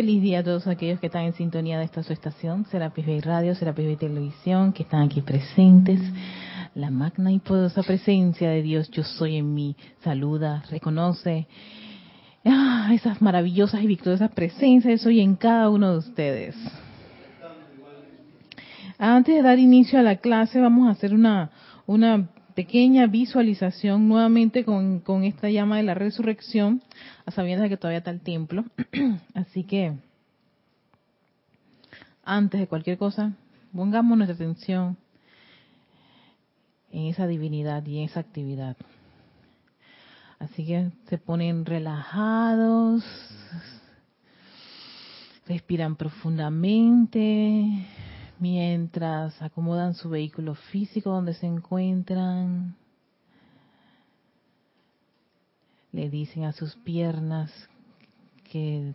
[0.00, 3.20] Feliz día a todos aquellos que están en sintonía de esta su estación, Serapis Bay
[3.20, 6.00] Radio, Serapis Bay Televisión, que están aquí presentes.
[6.74, 11.46] La magna y poderosa presencia de Dios, yo soy en mí, saluda, reconoce
[12.46, 16.56] ah, esas maravillosas y victoriosas presencias, soy en cada uno de ustedes.
[18.96, 21.50] Antes de dar inicio a la clase, vamos a hacer una,
[21.84, 26.82] una pequeña visualización nuevamente con, esta llama de la resurrección,
[27.26, 28.64] a sabiendas de que todavía está el templo.
[29.34, 29.94] Así que,
[32.24, 33.32] antes de cualquier cosa,
[33.74, 34.96] pongamos nuestra atención
[36.92, 38.76] en esa divinidad y en esa actividad.
[40.38, 43.04] Así que se ponen relajados,
[45.46, 47.86] respiran profundamente,
[48.40, 52.74] mientras acomodan su vehículo físico donde se encuentran.
[55.92, 57.52] Le dicen a sus piernas
[58.50, 58.94] que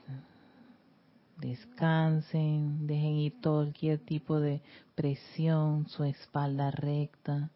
[1.37, 4.61] descansen, dejen ir cualquier tipo de
[4.95, 7.51] presión, su espalda recta,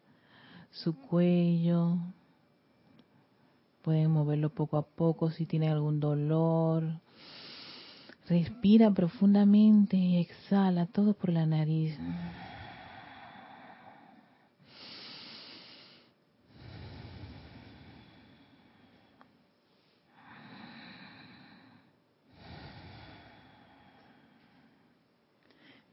[0.70, 1.98] su cuello.
[3.82, 7.00] Pueden moverlo poco a poco si tienen algún dolor,
[8.30, 11.98] Respira profundamente y exhala todo por la nariz.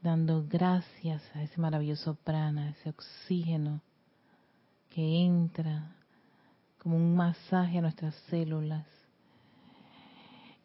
[0.00, 3.80] Dando gracias a ese maravilloso prana, ese oxígeno
[4.90, 5.90] que entra
[6.80, 8.97] como un masaje a nuestras células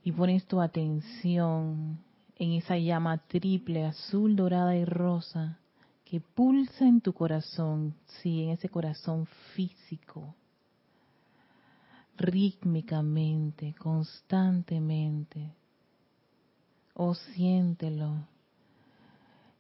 [0.04, 2.00] y pones tu atención
[2.36, 5.60] en esa llama triple, azul, dorada y rosa,
[6.04, 10.36] que pulsa en tu corazón, sí, en ese corazón físico,
[12.18, 15.52] rítmicamente, constantemente.
[16.96, 18.28] Oh, siéntelo.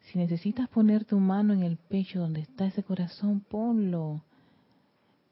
[0.01, 4.21] Si necesitas poner tu mano en el pecho donde está ese corazón, ponlo.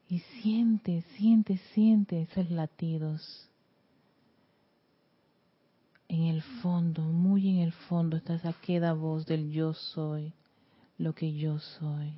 [0.08, 3.51] Y siente, siente, siente esos latidos
[6.12, 10.34] en el fondo, muy en el fondo, está esa voz del yo soy
[10.98, 12.12] lo que yo soy.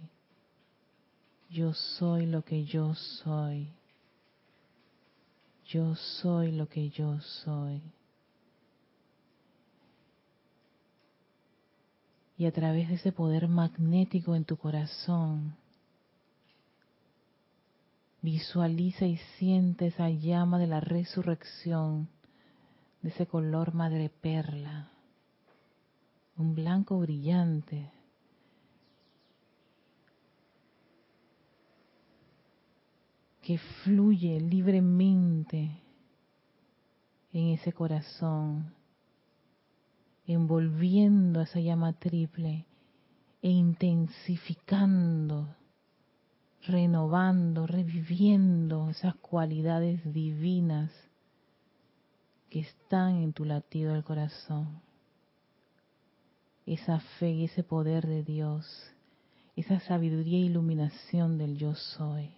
[1.48, 3.68] Yo soy lo que yo soy.
[5.66, 7.82] Yo soy lo que yo soy.
[12.36, 15.54] Y a través de ese poder magnético en tu corazón,
[18.22, 22.08] visualiza y siente esa llama de la resurrección
[23.04, 24.88] de ese color madre perla,
[26.38, 27.90] un blanco brillante.
[33.42, 35.82] que fluye libremente
[37.34, 38.72] en ese corazón,
[40.26, 42.64] envolviendo esa llama triple
[43.42, 45.54] e intensificando,
[46.66, 50.90] renovando, reviviendo esas cualidades divinas
[52.54, 54.80] que están en tu latido del corazón.
[56.66, 58.64] Esa fe y ese poder de Dios,
[59.56, 62.30] esa sabiduría e iluminación del yo soy,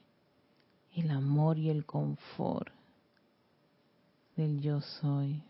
[0.94, 2.72] el amor y el confort
[4.37, 5.43] del yo soy.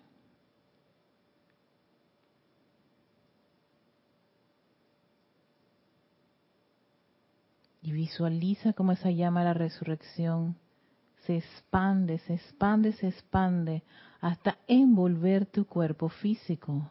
[7.82, 10.56] Y visualiza cómo esa llama a la resurrección
[11.24, 13.84] se expande, se expande, se expande
[14.26, 16.90] hasta envolver tu cuerpo físico,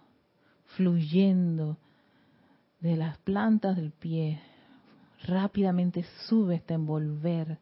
[0.77, 1.75] fluyendo
[2.79, 4.39] de las plantas del pie.
[5.27, 7.59] Rápidamente sube hasta envolver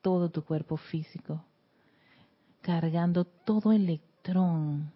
[0.00, 1.42] todo tu cuerpo físico,
[2.60, 4.92] cargando todo electrón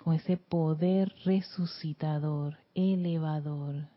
[0.00, 3.88] con ese poder resucitador, elevador.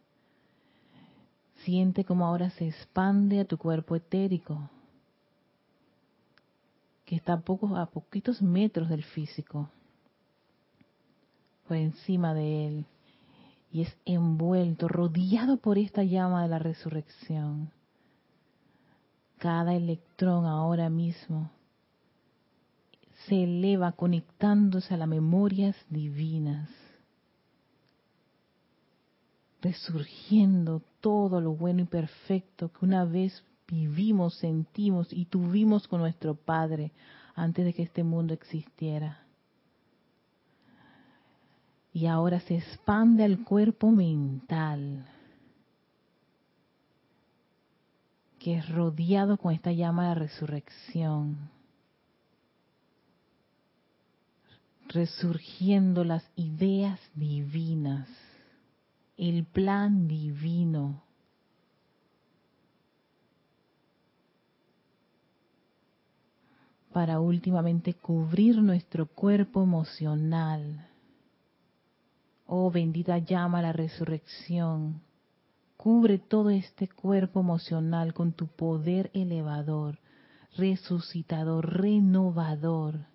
[1.57, 4.67] Siente como ahora se expande a tu cuerpo etérico,
[7.05, 9.69] que está a, pocos, a poquitos metros del físico,
[11.67, 12.85] por encima de él,
[13.71, 17.71] y es envuelto, rodeado por esta llama de la resurrección.
[19.37, 21.49] Cada electrón ahora mismo
[23.27, 26.69] se eleva conectándose a las memorias divinas,
[29.61, 36.35] resurgiendo todo lo bueno y perfecto que una vez vivimos, sentimos y tuvimos con nuestro
[36.35, 36.91] Padre
[37.35, 39.19] antes de que este mundo existiera.
[41.91, 45.05] Y ahora se expande al cuerpo mental,
[48.39, 51.53] que es rodeado con esta llama de resurrección.
[54.93, 58.07] resurgiendo las ideas divinas,
[59.17, 61.03] el plan divino.
[66.93, 70.87] Para últimamente cubrir nuestro cuerpo emocional.
[72.45, 75.01] Oh bendita llama la resurrección,
[75.75, 79.99] cubre todo este cuerpo emocional con tu poder elevador,
[80.55, 83.11] resucitador, renovador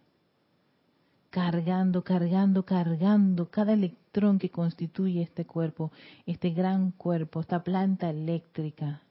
[1.31, 5.93] cargando, cargando, cargando cada electrón que constituye este cuerpo,
[6.27, 9.03] este gran cuerpo, esta planta eléctrica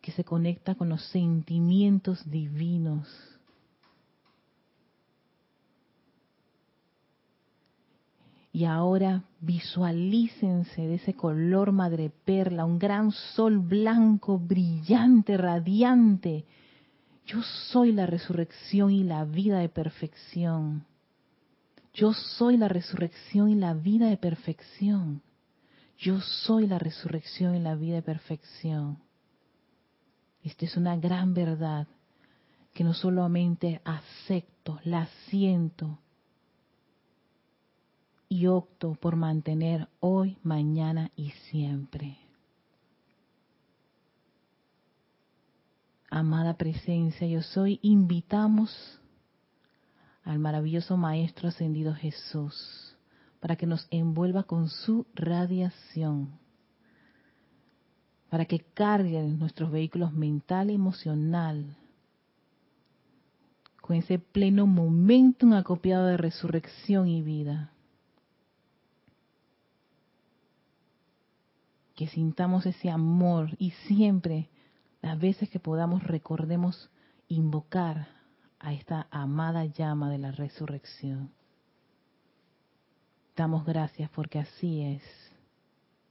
[0.00, 3.08] que se conecta con los sentimientos divinos.
[8.52, 16.44] Y ahora visualícense de ese color madre perla, un gran sol blanco, brillante, radiante.
[17.26, 20.84] Yo soy la resurrección y la vida de perfección.
[21.94, 25.22] Yo soy la resurrección y la vida de perfección.
[25.98, 28.98] Yo soy la resurrección y la vida de perfección.
[30.42, 31.86] Esta es una gran verdad
[32.72, 35.98] que no solamente acepto, la siento
[38.32, 42.16] y opto por mantener hoy, mañana y siempre.
[46.08, 49.00] Amada presencia, yo soy, invitamos
[50.22, 52.96] al maravilloso Maestro Ascendido Jesús,
[53.40, 56.30] para que nos envuelva con su radiación,
[58.28, 61.76] para que cargue nuestros vehículos mental y emocional
[63.80, 67.72] con ese pleno momentum acopiado de resurrección y vida.
[72.00, 74.48] Que sintamos ese amor y siempre,
[75.02, 76.88] las veces que podamos, recordemos
[77.28, 78.08] invocar
[78.58, 81.30] a esta amada llama de la resurrección.
[83.36, 85.02] Damos gracias porque así es.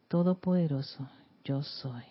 [0.10, 1.10] Todopoderoso,
[1.44, 2.04] yo soy.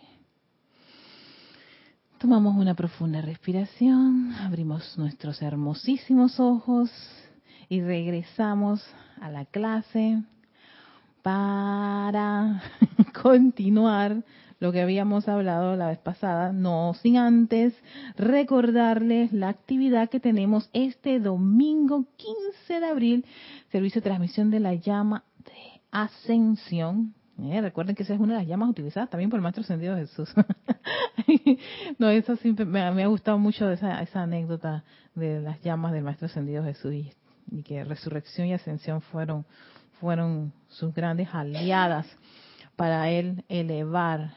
[2.19, 6.91] Tomamos una profunda respiración, abrimos nuestros hermosísimos ojos
[7.69, 8.85] y regresamos
[9.21, 10.21] a la clase
[11.23, 12.63] para
[13.23, 14.25] continuar
[14.61, 17.75] lo que habíamos hablado la vez pasada, no sin antes
[18.17, 23.27] recordarles la actividad que tenemos este domingo 15 de abril,
[23.71, 27.15] servicio de transmisión de la llama de ascensión.
[27.41, 29.95] Eh, recuerden que esa es una de las llamas utilizadas también por el Maestro Ascendido
[29.97, 30.29] Jesús.
[31.99, 34.83] no, eso siempre me, ha gustado mucho esa, esa anécdota
[35.15, 36.93] de las llamas del Maestro Ascendido Jesús
[37.51, 39.47] y que resurrección y ascensión fueron
[40.01, 42.07] fueron sus grandes aliadas
[42.77, 44.35] para él elevar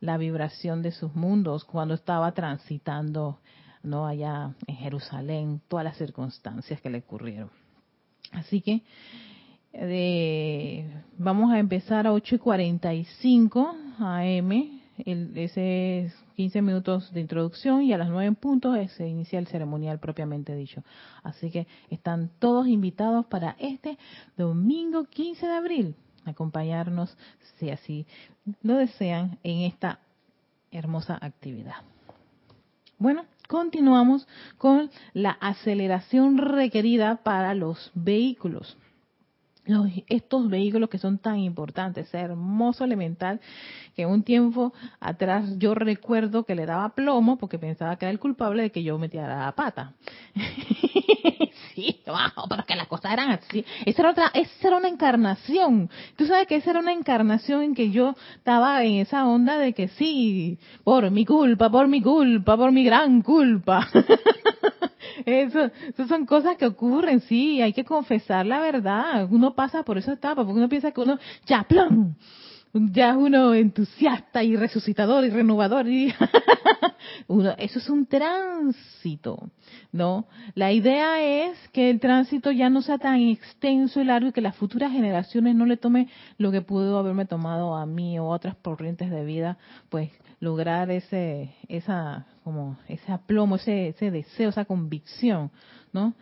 [0.00, 3.38] la vibración de sus mundos cuando estaba transitando
[3.82, 7.50] no allá en Jerusalén, todas las circunstancias que le ocurrieron.
[8.32, 8.82] Así que
[11.18, 17.82] vamos a empezar a 8 y 45 AM, el, ese es 15 minutos de introducción
[17.82, 20.82] y a las 9 puntos se inicia el ceremonial propiamente dicho.
[21.22, 23.98] Así que están todos invitados para este
[24.36, 27.16] domingo 15 de abril acompañarnos,
[27.58, 28.06] si así
[28.62, 30.00] lo desean, en esta
[30.70, 31.76] hermosa actividad.
[32.98, 34.26] Bueno, continuamos
[34.58, 38.76] con la aceleración requerida para los vehículos
[40.08, 43.40] estos vehículos que son tan importantes, ese hermoso elemental
[43.96, 48.18] que un tiempo atrás yo recuerdo que le daba plomo porque pensaba que era el
[48.18, 49.92] culpable de que yo metiera la pata.
[51.74, 53.64] sí, pero que las cosas eran así.
[53.84, 55.90] Esa era otra, esa era una encarnación.
[56.16, 59.72] Tú sabes que esa era una encarnación en que yo estaba en esa onda de
[59.72, 63.88] que sí, por mi culpa, por mi culpa, por mi gran culpa.
[65.24, 69.28] Eso, eso son cosas que ocurren, sí, hay que confesar la verdad.
[69.30, 72.16] Uno pasa por esa etapa, porque uno piensa que uno, ya, plan,
[72.74, 75.86] ya es uno entusiasta y resucitador y renovador.
[75.86, 76.12] Y
[77.28, 79.50] uno, eso es un tránsito,
[79.92, 80.26] ¿no?
[80.54, 84.40] La idea es que el tránsito ya no sea tan extenso y largo y que
[84.40, 88.56] las futuras generaciones no le tome lo que pudo haberme tomado a mí o otras
[88.56, 89.56] corrientes de vida,
[89.88, 95.50] pues lograr ese, esa, como ese aplomo, ese, ese deseo, esa convicción,
[95.92, 96.14] ¿no?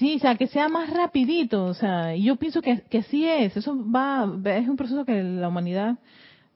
[0.00, 3.54] Sí, o sea, que sea más rapidito, o sea, yo pienso que, que sí es,
[3.54, 5.98] eso va, es un proceso que la humanidad,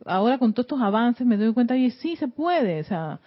[0.07, 3.21] ahora con todos estos avances me doy cuenta, y sí se puede, o sea,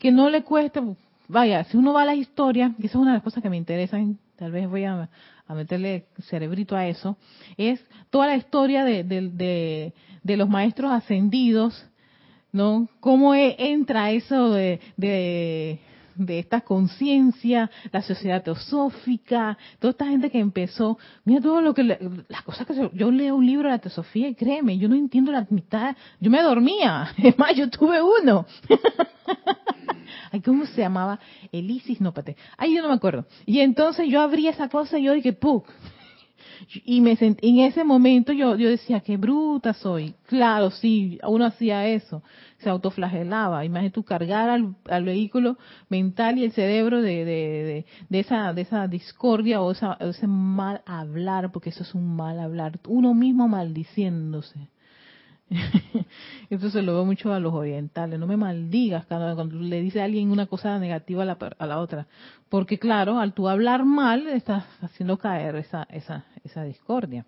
[0.00, 0.82] que no le cueste,
[1.28, 3.48] vaya, si uno va a la historia, y esa es una de las cosas que
[3.48, 5.08] me interesan, tal vez voy a,
[5.50, 7.16] meterle cerebrito a eso,
[7.56, 7.80] es
[8.10, 9.92] toda la historia de, de,
[10.24, 11.86] de los maestros ascendidos,
[12.50, 12.88] ¿no?
[12.98, 15.78] ¿Cómo e, entra eso de, de
[16.28, 21.84] esta conciencia, la sociedad teosófica, toda esta gente que empezó, mira todo lo que,
[22.28, 24.94] las cosas que yo, yo, leo un libro de la teosofía y créeme, yo no
[24.94, 28.46] entiendo la mitad, yo me dormía, es más, yo tuve uno.
[30.30, 31.18] Ay, ¿cómo se llamaba?
[31.52, 32.36] Elisis, no, pate.
[32.56, 33.26] Ay, yo no me acuerdo.
[33.46, 35.66] Y entonces yo abrí esa cosa y yo dije, ¡puc!
[36.84, 40.14] Y me en ese momento yo, yo decía, qué bruta soy.
[40.26, 42.22] Claro, sí, uno hacía eso,
[42.58, 43.64] se autoflagelaba.
[43.64, 48.62] Imagínate tú cargar al, al vehículo mental y el cerebro de, de, de, esa, de
[48.62, 53.48] esa discordia o esa, ese mal hablar, porque eso es un mal hablar, uno mismo
[53.48, 54.68] maldiciéndose.
[56.50, 58.18] Eso se lo veo mucho a los orientales.
[58.18, 61.78] No me maldigas cuando, le dice a alguien una cosa negativa a la, a la
[61.78, 62.06] otra.
[62.48, 67.24] Porque claro, al tú hablar mal, estás haciendo caer esa, esa, esa discordia.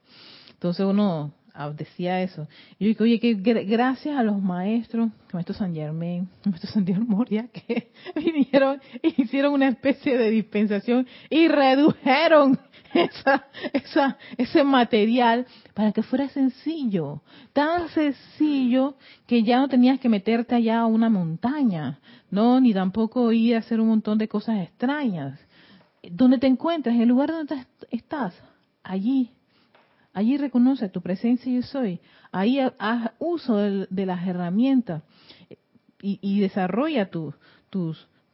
[0.53, 1.33] Entonces uno
[1.77, 2.47] decía eso.
[2.79, 7.49] Y yo digo, oye, que gracias a los maestros, maestro San Germain, maestro Santiago Moria,
[7.49, 12.59] que vinieron e hicieron una especie de dispensación y redujeron
[12.95, 20.09] esa, esa, ese material para que fuera sencillo, tan sencillo que ya no tenías que
[20.09, 24.61] meterte allá a una montaña, no, ni tampoco ir a hacer un montón de cosas
[24.61, 25.39] extrañas.
[26.03, 28.35] Donde te encuentras, en el lugar donde estás,
[28.83, 29.31] allí
[30.13, 32.01] Allí reconoce tu presencia yo soy.
[32.33, 35.03] Ahí haz uso de, las herramientas
[36.03, 37.35] y, desarrolla tus,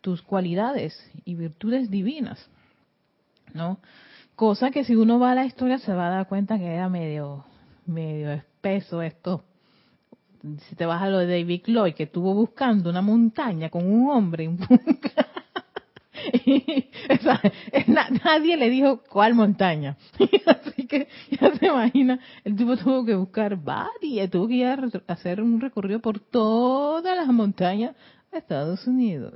[0.00, 2.49] tus cualidades y virtudes divinas.
[3.52, 3.78] ¿No?
[4.35, 6.88] Cosa que si uno va a la historia se va a dar cuenta que era
[6.88, 7.45] medio,
[7.87, 9.45] medio espeso esto.
[10.68, 14.11] Si te vas a lo de David Lloyd, que estuvo buscando una montaña con un
[14.11, 14.49] hombre,
[18.25, 19.97] nadie le dijo cuál montaña.
[20.88, 25.42] Que ya se imagina, el tipo tuvo que buscar varias, tuvo que ir a hacer
[25.42, 27.94] un recorrido por todas las montañas
[28.30, 29.34] de Estados Unidos.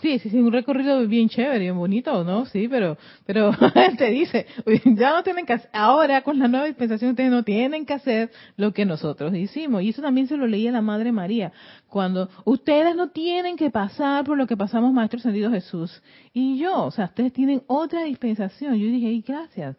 [0.00, 2.46] Sí, sí, sí, un recorrido bien chévere, bien bonito, ¿no?
[2.46, 3.50] Sí, pero, pero
[3.98, 4.46] te dice,
[4.84, 8.30] ya no tienen que hacer, ahora con la nueva dispensación ustedes no tienen que hacer
[8.56, 9.82] lo que nosotros hicimos.
[9.82, 11.52] Y eso también se lo leía la Madre María,
[11.88, 16.02] cuando ustedes no tienen que pasar por lo que pasamos Maestro Sentido Jesús
[16.32, 18.74] y yo, o sea, ustedes tienen otra dispensación.
[18.76, 19.76] Yo dije, y gracias.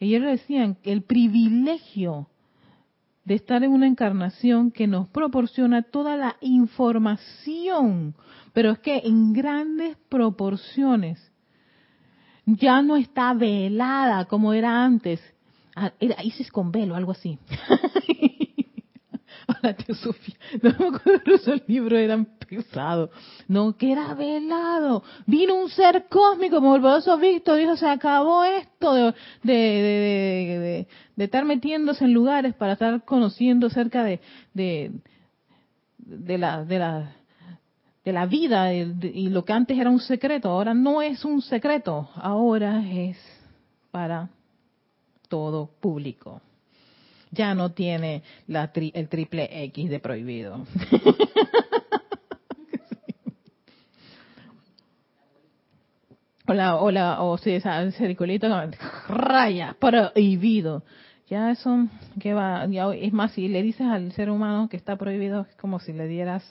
[0.00, 2.28] Ellos decían, el privilegio
[3.28, 8.14] de estar en una encarnación que nos proporciona toda la información
[8.58, 11.30] pero es que en grandes proporciones
[12.44, 15.20] ya no está velada como era antes.
[15.76, 17.38] Ah, era Isis con velo, algo así.
[19.48, 20.34] Hola, tía Sofía.
[20.62, 23.10] No me acuerdo, esos libros eran pesados.
[23.48, 25.02] No, que era velado.
[25.26, 30.86] Vino un ser cósmico, como el poderoso Víctor, dijo, se acabó esto de, de, de,
[31.16, 34.20] de, estar metiéndose en lugares para estar conociendo acerca de,
[34.52, 34.92] de,
[35.98, 37.12] de la, de la
[38.04, 42.08] de la vida y lo que antes era un secreto, ahora no es un secreto,
[42.14, 43.18] ahora es
[43.90, 44.30] para
[45.28, 46.40] todo público.
[47.30, 50.66] Ya no tiene la el triple X de prohibido.
[56.50, 58.48] Hola, hola, o si ese circulito,
[59.06, 60.82] raya, prohibido.
[61.28, 65.46] Ya eso, que va, es más, si le dices al ser humano que está prohibido,
[65.50, 66.42] es como si le dieras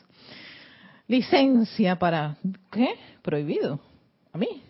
[1.08, 2.38] licencia para...
[2.72, 2.90] ¿Qué?
[3.24, 3.80] Prohibido.
[4.34, 4.62] A mí.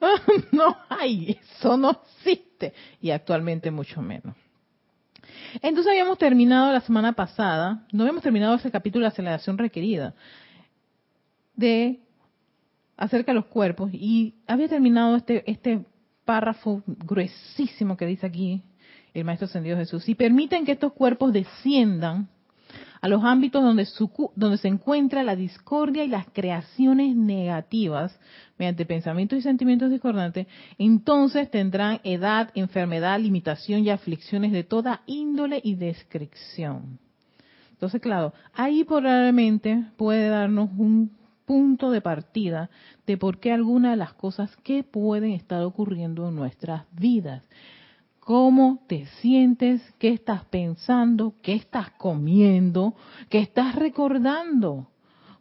[0.52, 2.72] no hay, eso no existe.
[3.00, 4.34] Y actualmente mucho menos.
[5.62, 10.14] Entonces habíamos terminado la semana pasada, no habíamos terminado ese capítulo de aceleración requerida,
[11.54, 12.00] de
[12.96, 15.84] acerca de los cuerpos, y había terminado este, este
[16.24, 18.62] párrafo gruesísimo que dice aquí,
[19.14, 22.28] el Maestro Ascendido Jesús, y permiten que estos cuerpos desciendan
[23.00, 28.18] a los ámbitos donde, se encuentra la discordia y las creaciones negativas
[28.58, 30.46] mediante pensamientos y sentimientos discordantes,
[30.78, 36.98] entonces tendrán edad, enfermedad, limitación y aflicciones de toda índole y descripción.
[37.72, 42.68] Entonces, claro, ahí probablemente puede darnos un punto de partida
[43.06, 47.42] de por qué algunas de las cosas que pueden estar ocurriendo en nuestras vidas
[48.28, 52.94] cómo te sientes, qué estás pensando, qué estás comiendo,
[53.30, 54.86] qué estás recordando.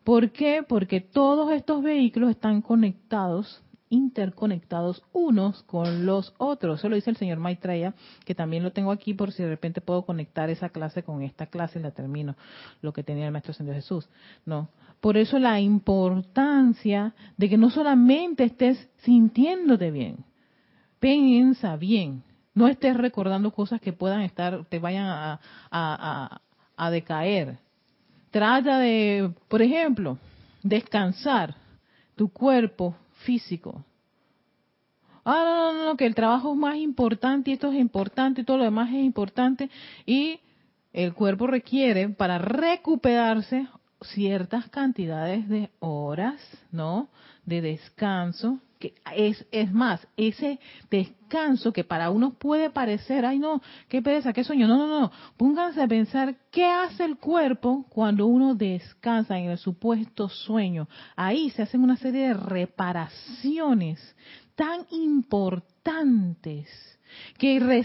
[0.05, 0.63] ¿Por qué?
[0.65, 6.79] Porque todos estos vehículos están conectados, interconectados unos con los otros.
[6.79, 9.81] Eso lo dice el señor Maitreya, que también lo tengo aquí por si de repente
[9.81, 12.37] puedo conectar esa clase con esta clase y la termino,
[12.81, 14.07] lo que tenía el Maestro Señor Jesús.
[14.45, 14.69] No.
[15.01, 20.23] Por eso la importancia de que no solamente estés sintiéndote bien,
[21.01, 22.23] piensa bien,
[22.57, 25.39] no estés recordando cosas que puedan estar, te vayan a,
[26.75, 27.59] a, decaer.
[28.31, 30.17] trata de, por ejemplo,
[30.63, 31.55] descansar
[32.15, 32.95] tu cuerpo
[33.25, 33.83] físico.
[35.23, 38.43] Ah, no, no, no, que el trabajo es más importante y esto es importante y
[38.43, 39.69] todo lo demás es importante
[40.05, 40.39] y
[40.93, 43.67] el cuerpo requiere para recuperarse
[44.01, 47.09] ciertas cantidades de horas, ¿no?
[47.45, 53.61] De descanso, que es, es más, ese descanso que para uno puede parecer, ay no,
[53.87, 58.27] qué pereza, qué sueño, no, no, no, pónganse a pensar qué hace el cuerpo cuando
[58.27, 60.87] uno descansa en el supuesto sueño.
[61.15, 64.15] Ahí se hacen una serie de reparaciones
[64.55, 66.67] tan importantes
[67.37, 67.83] que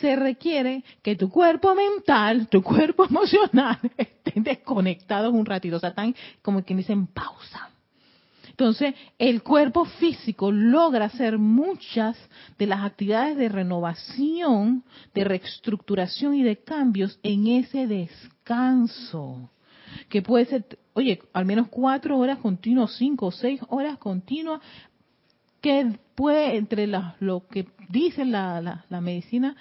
[0.00, 5.90] se, requiere que tu cuerpo mental, tu cuerpo emocional estén desconectados un ratito, o sea,
[5.90, 7.70] están como quien dicen pausa.
[8.60, 12.14] Entonces, el cuerpo físico logra hacer muchas
[12.58, 19.48] de las actividades de renovación, de reestructuración y de cambios en ese descanso,
[20.10, 24.60] que puede ser, oye, al menos cuatro horas continuas, cinco o seis horas continuas,
[25.62, 29.56] que puede, entre lo que dice la, la, medicina,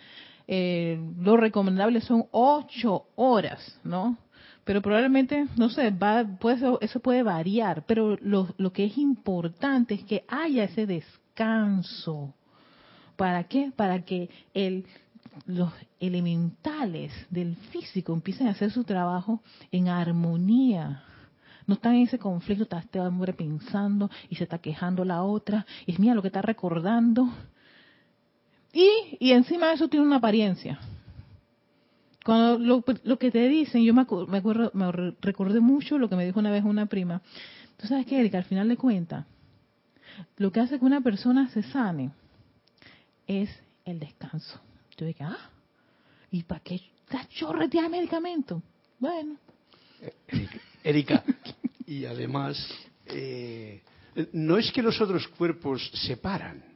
[0.45, 4.17] eh, lo recomendable son ocho horas, ¿no?
[4.69, 6.23] Pero probablemente, no sé, va,
[6.79, 12.35] eso puede variar, pero lo, que es importante es que haya ese descanso.
[13.15, 13.71] ¿Para qué?
[13.75, 14.85] Para que el,
[15.47, 21.03] los elementales del físico empiecen a hacer su trabajo en armonía
[21.65, 25.65] no está en ese conflicto, está este hombre pensando y se está quejando la otra,
[25.87, 27.27] y es mía lo que está recordando.
[28.71, 30.79] Y, y encima de eso tiene una apariencia.
[32.29, 36.25] Cuando lo, que te dicen, yo me, me, acuerdo, me recordé mucho lo que me
[36.25, 37.23] dijo una vez una prima.
[37.77, 39.25] Tú sabes que, Erika, al final de cuentas,
[40.37, 42.11] lo que hace que una persona se sane
[43.25, 43.49] es
[43.83, 44.61] el descanso.
[44.95, 45.49] Yo dije, ah,
[46.29, 48.61] ¿y para qué está chorretear medicamento?
[48.99, 49.37] Bueno.
[50.83, 51.23] Erika,
[51.87, 52.63] y además,
[53.07, 53.81] eh,
[54.33, 56.68] no es que los otros cuerpos se paran.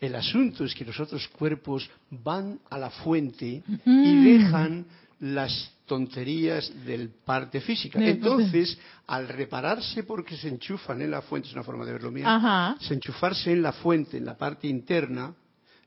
[0.00, 4.84] El asunto es que los otros cuerpos van a la fuente y dejan
[5.20, 7.98] las tonterías del parte física.
[8.04, 12.76] Entonces, al repararse porque se enchufan en la fuente, es una forma de verlo mía,
[12.80, 15.34] se enchufarse en la fuente, en la parte interna,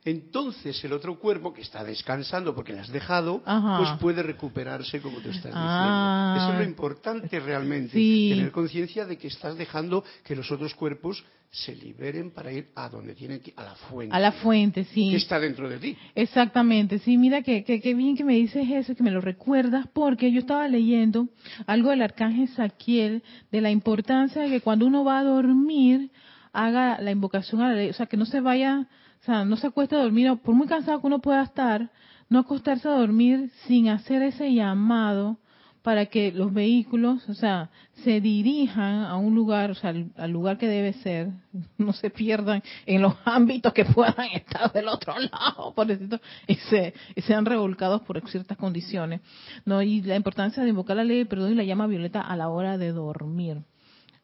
[0.05, 5.17] entonces el otro cuerpo que está descansando porque le has dejado, pues puede recuperarse como
[5.19, 6.35] te estás diciendo.
[6.37, 11.23] Eso es lo importante realmente, tener conciencia de que estás dejando que los otros cuerpos
[11.49, 14.15] se liberen para ir a donde tienen que ir, a la fuente.
[14.15, 15.09] A la fuente, sí.
[15.09, 15.97] Que está dentro de ti.
[16.13, 20.31] Exactamente, sí, mira que, que, bien que me dices eso, que me lo recuerdas, porque
[20.31, 21.29] yo estaba leyendo
[21.65, 26.11] algo del arcángel Saquiel, de la importancia de que cuando uno va a dormir,
[26.53, 28.87] haga la invocación a la ley, o sea, que no se vaya
[29.21, 31.89] o sea, no se acuesta a dormir, por muy cansado que uno pueda estar,
[32.29, 35.37] no acostarse a dormir sin hacer ese llamado
[35.81, 37.69] para que los vehículos, o sea,
[38.03, 41.29] se dirijan a un lugar, o sea, al, lugar que debe ser,
[41.77, 46.55] no se pierdan en los ámbitos que puedan estar del otro lado, por decirlo, y,
[46.55, 49.21] se, y sean revolcados por ciertas condiciones.
[49.65, 52.49] No, y la importancia de invocar la ley perdón y la llama violeta a la
[52.49, 53.63] hora de dormir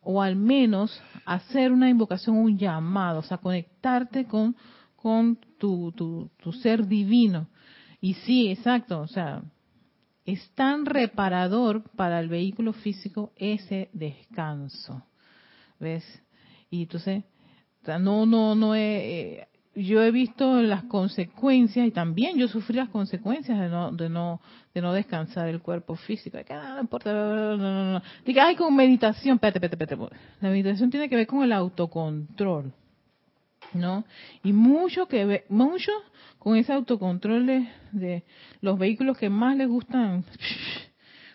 [0.04, 4.56] o al menos hacer una invocación, un llamado, o sea, conectarte con
[5.04, 7.50] con tu, tu, ser divino.
[8.00, 9.44] Y sí, exacto, o sea,
[10.24, 15.04] es tan reparador para el vehículo físico ese descanso.
[15.78, 16.06] ¿Ves?
[16.70, 17.26] Y entonces,
[18.00, 23.60] no, no, no he, yo he visto las consecuencias y también yo sufrí las consecuencias
[23.60, 24.42] de no, de no,
[24.74, 26.38] de no descansar el cuerpo físico.
[26.38, 28.02] De que, ah, no importa, no, no, no.
[28.26, 30.16] Diga, ay, con meditación, espérate, espérate, espérate.
[30.42, 32.72] La meditación tiene que ver con el autocontrol.
[33.74, 34.06] ¿no?
[34.44, 35.92] Y mucho que ve, mucho
[36.40, 38.24] con ese autocontrol de,
[38.62, 40.26] los vehículos que más les gustan,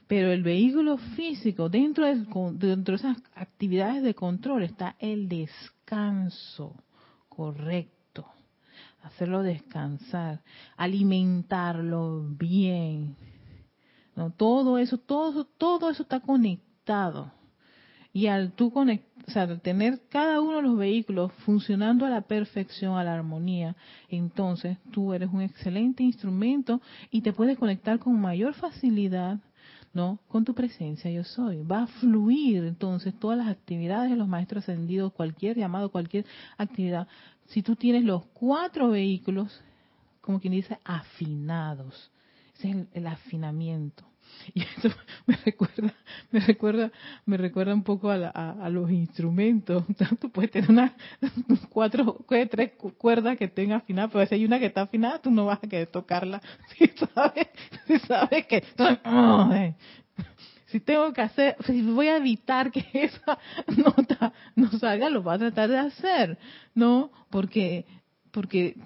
[0.06, 2.14] pero el vehículo físico, dentro de,
[2.54, 6.74] dentro de esas actividades de control está el descanso
[7.28, 7.97] correcto,
[9.08, 10.40] hacerlo descansar,
[10.76, 13.16] alimentarlo bien,
[14.16, 14.30] ¿no?
[14.30, 17.32] Todo eso, todo, todo eso está conectado.
[18.12, 18.72] Y al tú
[19.30, 23.76] sea, tener cada uno de los vehículos funcionando a la perfección, a la armonía,
[24.08, 29.38] entonces tú eres un excelente instrumento y te puedes conectar con mayor facilidad,
[29.98, 30.20] ¿no?
[30.28, 31.64] Con tu presencia yo soy.
[31.64, 36.24] Va a fluir entonces todas las actividades de los maestros ascendidos, cualquier llamado, cualquier
[36.56, 37.08] actividad.
[37.48, 39.60] Si tú tienes los cuatro vehículos,
[40.20, 42.12] como quien dice, afinados.
[42.54, 44.04] Ese es el afinamiento.
[44.54, 44.90] Y eso
[45.26, 45.94] me recuerda,
[46.30, 46.92] me recuerda,
[47.26, 49.84] me recuerda un poco a, a, los instrumentos.
[50.20, 50.92] Tú puedes tener unas
[51.70, 55.46] cuatro, tres cuerdas que estén afinadas, pero si hay una que está afinada, tú no
[55.46, 56.40] vas a querer tocarla.
[56.76, 57.48] Si sabes,
[57.86, 58.62] si sabes que,
[60.66, 63.38] si tengo que hacer, si voy a evitar que esa
[63.76, 66.38] nota no salga, lo voy a tratar de hacer,
[66.74, 67.10] ¿no?
[67.30, 67.86] Porque,
[68.30, 68.76] porque,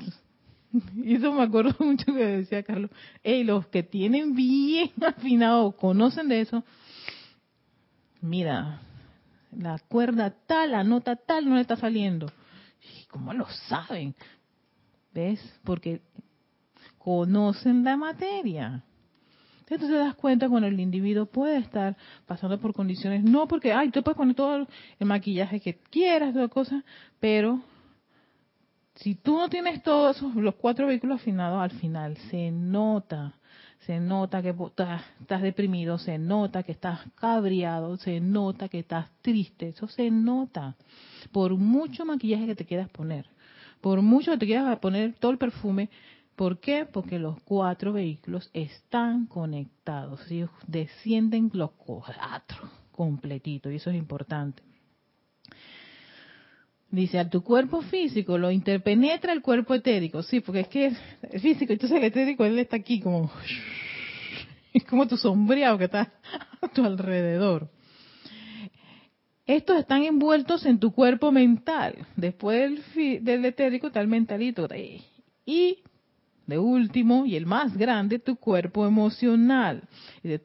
[0.96, 2.90] y eso me acuerdo mucho que decía Carlos,
[3.22, 6.64] hey, los que tienen bien afinado, conocen de eso,
[8.20, 8.80] mira,
[9.56, 12.26] la cuerda tal, la nota tal no le está saliendo.
[13.10, 14.14] ¿Cómo lo saben?
[15.12, 15.40] ¿Ves?
[15.64, 16.00] Porque
[16.98, 18.82] conocen la materia.
[19.60, 23.90] Entonces te das cuenta cuando el individuo puede estar pasando por condiciones, no porque, ay,
[23.90, 24.66] tú puedes poner todo
[24.98, 26.84] el maquillaje que quieras, toda cosa,
[27.20, 27.62] pero
[28.96, 33.34] si tú no tienes todos los cuatro vehículos afinados, al final se nota,
[33.86, 39.68] se nota que estás deprimido, se nota que estás cabreado, se nota que estás triste,
[39.68, 40.76] eso se nota.
[41.32, 43.26] Por mucho maquillaje que te quieras poner,
[43.80, 45.88] por mucho que te quieras poner todo el perfume,
[46.36, 46.86] ¿Por qué?
[46.86, 54.62] Porque los cuatro vehículos están conectados, ellos descienden los cuatro completito y eso es importante.
[56.92, 60.22] Dice, a tu cuerpo físico lo interpenetra el cuerpo etérico.
[60.22, 63.30] Sí, porque es que el físico, entonces el etérico, él está aquí como...
[64.74, 66.14] Es como tu sombreado que está
[66.62, 67.68] a tu alrededor.
[69.44, 72.06] Estos están envueltos en tu cuerpo mental.
[72.16, 74.66] Después del, del etérico está el mentalito.
[75.44, 75.82] Y
[76.46, 79.82] de último y el más grande, tu cuerpo emocional.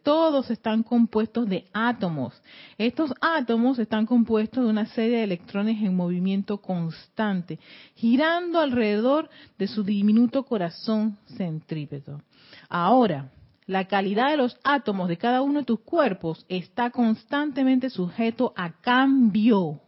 [0.04, 2.42] Todos están compuestos de átomos.
[2.78, 7.60] Estos átomos están compuestos de una serie de electrones en movimiento constante,
[7.96, 12.22] girando alrededor de su diminuto corazón centrípeto.
[12.70, 13.32] Ahora,
[13.66, 18.72] la calidad de los átomos de cada uno de tus cuerpos está constantemente sujeto a
[18.72, 19.82] cambio.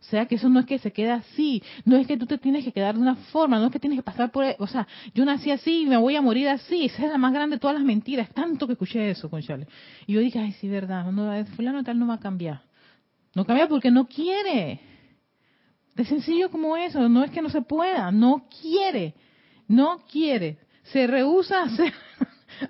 [0.00, 2.38] O sea, que eso no es que se quede así, no es que tú te
[2.38, 4.88] tienes que quedar de una forma, no es que tienes que pasar por, o sea,
[5.14, 7.60] yo nací así y me voy a morir así, esa es la más grande de
[7.60, 9.66] todas las mentiras, tanto que escuché eso con Charlie.
[10.06, 12.62] Y yo dije, ay, sí, verdad, no, fulano tal no va a cambiar.
[13.34, 14.80] No cambia porque no quiere.
[15.94, 19.14] De sencillo como eso, no es que no se pueda, no quiere,
[19.68, 20.58] no quiere.
[20.84, 21.92] Se rehúsa a hacer,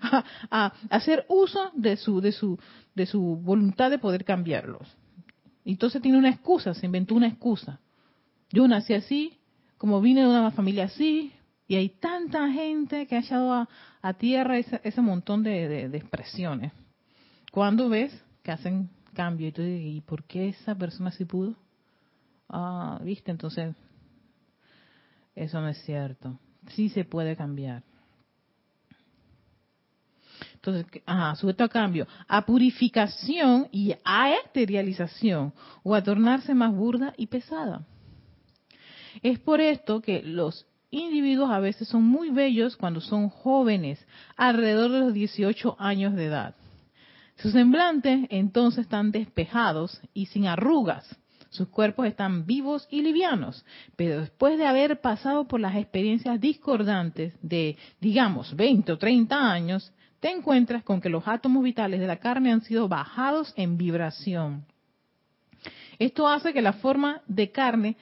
[0.50, 2.58] a hacer uso de su, de su,
[2.94, 4.99] de su voluntad de poder cambiarlos.
[5.64, 7.80] Entonces tiene una excusa, se inventó una excusa.
[8.50, 9.38] Yo nací así,
[9.78, 11.32] como vine de una familia así,
[11.66, 16.72] y hay tanta gente que ha echado a, tierra ese, montón de, expresiones.
[17.52, 21.54] Cuando ves que hacen cambio y tú dices, ¿y por qué esa persona sí pudo?
[22.48, 23.76] Ah, viste, entonces
[25.36, 26.38] eso no es cierto.
[26.70, 27.84] Sí se puede cambiar.
[30.62, 37.14] Entonces, ajá, sujeto a cambio, a purificación y a esterilización o a tornarse más burda
[37.16, 37.86] y pesada.
[39.22, 44.90] Es por esto que los individuos a veces son muy bellos cuando son jóvenes, alrededor
[44.90, 46.54] de los 18 años de edad.
[47.36, 51.16] Sus semblantes entonces están despejados y sin arrugas.
[51.48, 53.64] Sus cuerpos están vivos y livianos,
[53.96, 59.92] pero después de haber pasado por las experiencias discordantes de, digamos, 20 o 30 años,
[60.20, 64.66] te encuentras con que los átomos vitales de la carne han sido bajados en vibración.
[65.98, 67.96] Esto hace que la forma de carne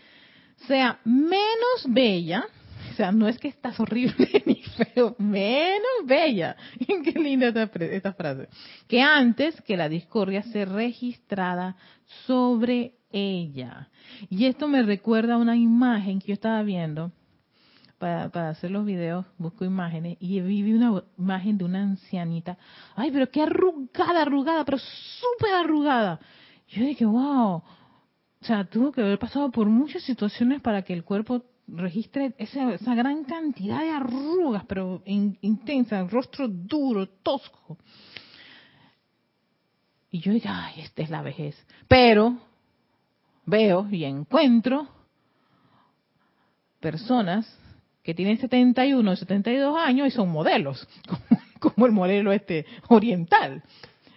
[0.67, 2.45] sea menos bella,
[2.91, 6.57] o sea, no es que estás horrible ni feo, menos bella.
[6.87, 8.49] Qué linda esta, frase.
[8.89, 11.77] Que antes que la discordia se registrada
[12.27, 13.89] sobre ella.
[14.29, 17.13] Y esto me recuerda a una imagen que yo estaba viendo
[17.99, 22.57] para, hacer los videos, busco imágenes y vi una imagen de una ancianita.
[22.95, 26.21] Ay, pero qué arrugada, arrugada, pero súper arrugada.
[26.69, 27.57] Yo dije, wow.
[28.41, 32.73] O sea, tuvo que haber pasado por muchas situaciones para que el cuerpo registre esa,
[32.73, 37.79] esa gran cantidad de arrugas, pero intensa, rostro duro, tosco.
[40.11, 41.57] Y yo dije, ay, esta es la vejez.
[41.89, 42.39] Pero
[43.45, 44.89] veo y encuentro
[46.81, 47.59] personas
[48.09, 50.89] que tienen 71, 72 años y son modelos,
[51.61, 53.63] como, el modelo este oriental.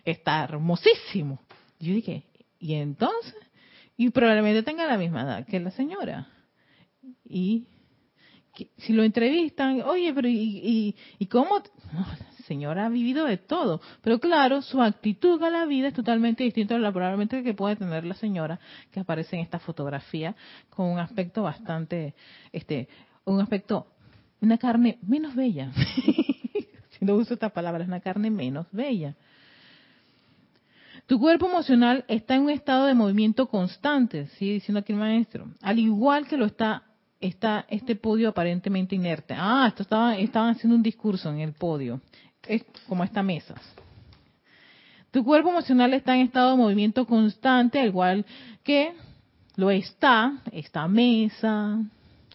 [0.05, 1.41] Está hermosísimo.
[1.77, 2.23] Yo dije,
[2.57, 3.35] ¿y entonces?
[3.97, 6.29] Y probablemente tenga la misma edad que la señora.
[7.27, 7.67] Y
[8.77, 11.61] si lo entrevistan, oye, pero ¿y, y, cómo?
[11.91, 13.81] la señora ha vivido de todo.
[14.01, 17.75] Pero claro, su actitud a la vida es totalmente distinta a la probablemente que puede
[17.75, 18.57] tener la señora
[18.89, 20.33] que aparece en esta fotografía
[20.69, 22.15] con un aspecto bastante
[22.53, 22.87] este
[23.25, 23.87] un aspecto,
[24.41, 25.71] una carne menos bella.
[26.89, 29.15] si no uso esta palabra, es una carne menos bella.
[31.07, 35.47] Tu cuerpo emocional está en un estado de movimiento constante, sigue diciendo aquí el maestro,
[35.61, 36.83] al igual que lo está
[37.19, 39.35] está este podio aparentemente inerte.
[39.37, 42.01] Ah, esto estaba, estaban haciendo un discurso en el podio,
[42.47, 43.55] es como esta mesa.
[45.11, 48.25] Tu cuerpo emocional está en estado de movimiento constante, al igual
[48.63, 48.93] que
[49.55, 51.79] lo está esta mesa,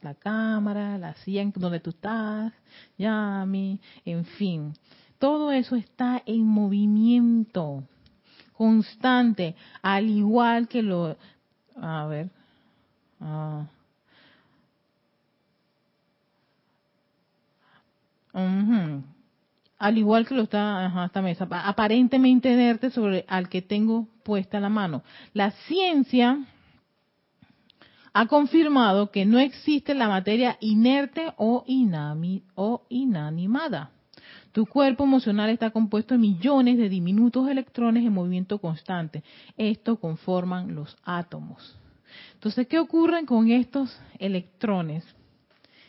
[0.02, 2.52] la cámara, la silla donde tú estás,
[2.98, 4.72] Yami, en fin.
[5.18, 7.84] Todo eso está en movimiento
[8.52, 11.16] constante, al igual que lo...
[11.80, 12.30] A ver.
[13.20, 13.66] Ah,
[19.78, 24.68] al igual que lo está esta mesa, aparentemente inerte sobre al que tengo puesta la
[24.68, 25.02] mano.
[25.32, 26.38] La ciencia
[28.18, 31.64] ha confirmado que no existe la materia inerte o,
[32.88, 33.90] inanimada.
[34.52, 39.22] Tu cuerpo emocional está compuesto de millones de diminutos electrones en movimiento constante.
[39.58, 41.78] Esto conforman los átomos.
[42.32, 45.04] Entonces, ¿qué ocurre con estos electrones?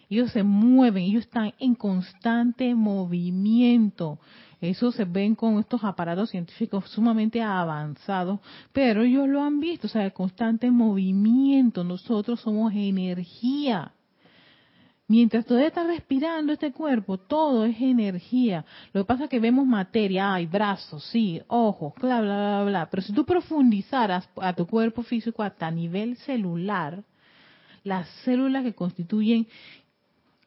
[0.10, 4.20] Ellos se mueven, ellos están en constante movimiento.
[4.60, 8.40] Eso se ven con estos aparatos científicos sumamente avanzados,
[8.74, 11.84] pero ellos lo han visto, o sea, el constante movimiento.
[11.84, 13.92] Nosotros somos energía.
[15.10, 18.66] Mientras todavía está respirando este cuerpo, todo es energía.
[18.92, 22.90] Lo que pasa es que vemos materia, hay brazos, sí, ojos, bla, bla, bla, bla.
[22.90, 27.04] Pero si tú profundizaras a tu cuerpo físico hasta nivel celular,
[27.86, 29.48] las células que constituyen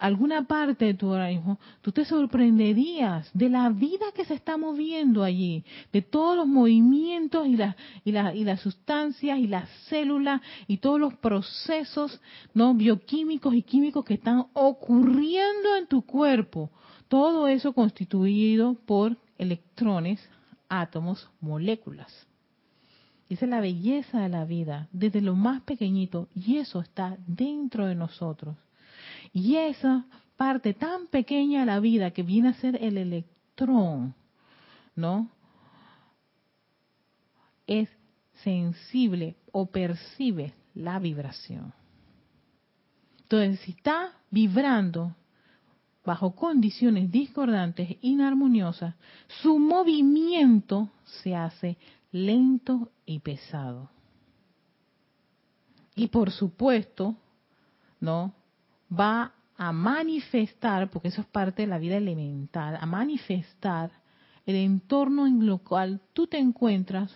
[0.00, 5.22] alguna parte de tu organismo, tú te sorprenderías de la vida que se está moviendo
[5.22, 7.56] allí, de todos los movimientos y
[8.04, 12.18] y y las sustancias y las células y todos los procesos
[12.54, 16.70] no bioquímicos y químicos que están ocurriendo en tu cuerpo.
[17.08, 20.26] Todo eso constituido por electrones,
[20.68, 22.26] átomos, moléculas.
[23.28, 27.86] Esa es la belleza de la vida, desde lo más pequeñito, y eso está dentro
[27.86, 28.56] de nosotros.
[29.32, 34.14] Y esa parte tan pequeña de la vida que viene a ser el electrón,
[34.96, 35.30] ¿no?
[37.66, 37.88] Es
[38.42, 41.72] sensible o percibe la vibración.
[43.22, 45.14] Entonces, si está vibrando
[46.04, 48.94] bajo condiciones discordantes, inarmoniosas,
[49.42, 50.90] su movimiento
[51.22, 51.76] se hace
[52.10, 53.90] lento y pesado.
[55.94, 57.14] Y por supuesto,
[58.00, 58.34] ¿no?
[58.92, 63.90] Va a manifestar, porque eso es parte de la vida elemental, a manifestar
[64.46, 67.14] el entorno en lo cual tú te encuentras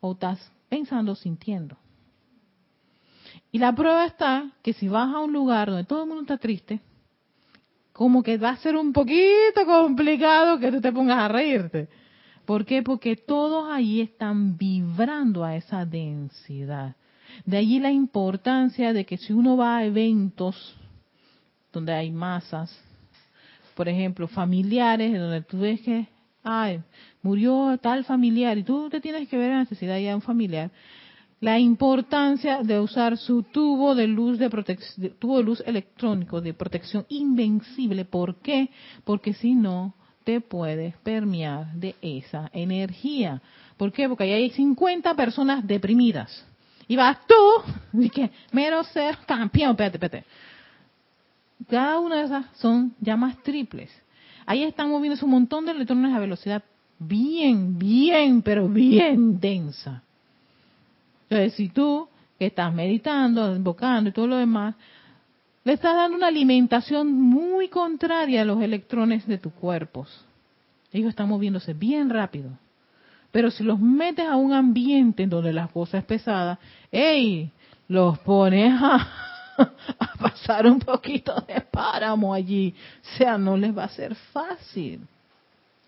[0.00, 1.76] o estás pensando, sintiendo.
[3.50, 6.38] Y la prueba está que si vas a un lugar donde todo el mundo está
[6.38, 6.80] triste,
[7.92, 11.88] como que va a ser un poquito complicado que tú te pongas a reírte.
[12.44, 12.82] ¿Por qué?
[12.82, 16.94] Porque todos ahí están vibrando a esa densidad.
[17.44, 20.76] De allí la importancia de que si uno va a eventos
[21.76, 22.74] donde hay masas,
[23.74, 26.08] por ejemplo, familiares, donde tú ves que,
[26.42, 26.80] ay,
[27.20, 30.70] murió tal familiar y tú te tienes que ver la necesidad ya de un familiar,
[31.38, 36.54] la importancia de usar su tubo de luz de protección, tubo de luz electrónico de
[36.54, 38.06] protección invencible.
[38.06, 38.70] ¿Por qué?
[39.04, 43.42] Porque si no te puedes permear de esa energía.
[43.76, 44.08] ¿Por qué?
[44.08, 46.42] Porque ahí hay 50 personas deprimidas.
[46.88, 50.26] Y vas tú, y que mero ser campeón, espérate, espérate.
[51.68, 53.90] Cada una de esas son llamas triples.
[54.44, 56.62] Ahí están moviéndose un montón de electrones a velocidad
[56.98, 60.02] bien, bien, pero bien densa.
[61.28, 64.74] Entonces, si tú que estás meditando, invocando y todo lo demás,
[65.64, 70.24] le estás dando una alimentación muy contraria a los electrones de tus cuerpos.
[70.92, 72.50] Ellos están moviéndose bien rápido.
[73.32, 76.58] Pero si los metes a un ambiente en donde las cosas es pesada,
[76.92, 77.50] ¡ey!
[77.88, 79.08] Los pones a,
[79.98, 82.74] a pasar un poquito de páramo allí.
[83.02, 85.00] O sea, no les va a ser fácil.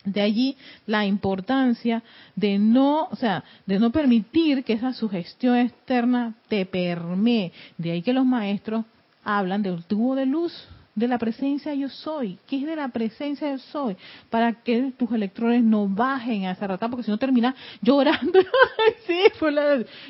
[0.04, 2.02] De allí la importancia
[2.34, 7.52] de no, o sea, de no permitir que esa sugestión externa te permee.
[7.76, 8.84] De ahí que los maestros
[9.24, 12.38] hablan del tubo de luz de la presencia yo soy.
[12.46, 13.96] ¿Qué es de la presencia yo soy?
[14.28, 18.40] Para que tus electrones no bajen a esa rata, porque si no terminas llorando.
[19.06, 19.20] sí,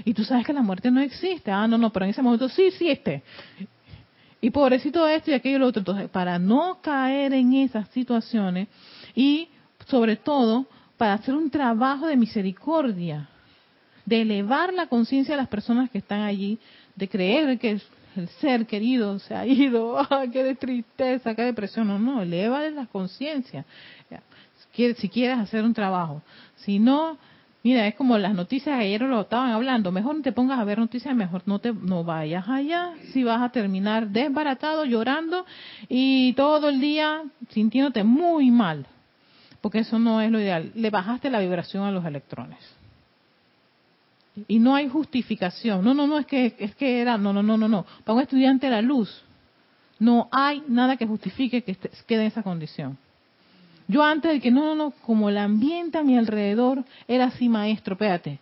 [0.04, 1.50] Y tú sabes que la muerte no existe.
[1.50, 3.22] Ah, no, no, pero en ese momento sí existe.
[4.40, 5.80] Y pobrecito esto y aquello y lo otro.
[5.80, 8.68] Entonces, para no caer en esas situaciones
[9.14, 9.48] y
[9.86, 13.28] sobre todo para hacer un trabajo de misericordia,
[14.06, 16.58] de elevar la conciencia de las personas que están allí,
[16.96, 17.78] de creer que
[18.18, 22.68] el ser querido se ha ido, ah, qué de tristeza, qué depresión, no, no, eleva
[22.70, 23.64] la conciencia.
[24.96, 26.22] Si quieres hacer un trabajo.
[26.56, 27.18] Si no,
[27.64, 30.78] mira, es como las noticias ayer lo estaban hablando, mejor no te pongas a ver
[30.78, 35.44] noticias, mejor no te no vayas allá, si vas a terminar desbaratado, llorando
[35.88, 38.86] y todo el día sintiéndote muy mal.
[39.60, 40.70] porque eso no es lo ideal.
[40.74, 42.77] Le bajaste la vibración a los electrones.
[44.46, 45.84] Y no hay justificación.
[45.84, 47.84] No, no, no, es que, es que era, no, no, no, no, no.
[48.04, 49.22] Para un estudiante de la luz,
[49.98, 52.98] no hay nada que justifique que quede en esa condición.
[53.88, 57.48] Yo antes de que, no, no, no, como el ambiente a mi alrededor era así,
[57.48, 58.38] maestro, espérate.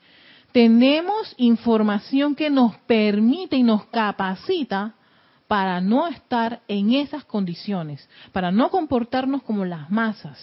[0.53, 4.95] Tenemos información que nos permite y nos capacita
[5.47, 10.39] para no estar en esas condiciones, para no comportarnos como las masas,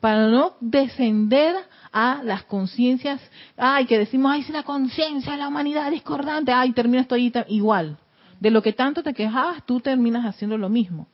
[0.00, 1.56] para no descender
[1.92, 3.20] a las conciencias,
[3.56, 7.32] ay, que decimos, ay, si la conciencia de la humanidad discordante, ay, termina esto ahí
[7.48, 7.98] igual.
[8.40, 11.06] De lo que tanto te quejabas, tú terminas haciendo lo mismo.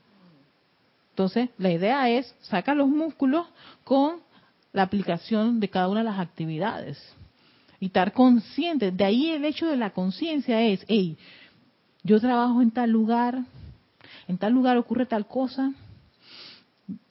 [1.10, 3.46] Entonces, la idea es sacar los músculos
[3.84, 4.16] con
[4.72, 7.14] la aplicación de cada una de las actividades
[7.78, 8.90] y estar consciente.
[8.90, 11.18] De ahí el hecho de la conciencia es, hey,
[12.02, 13.40] yo trabajo en tal lugar,
[14.26, 15.72] en tal lugar ocurre tal cosa,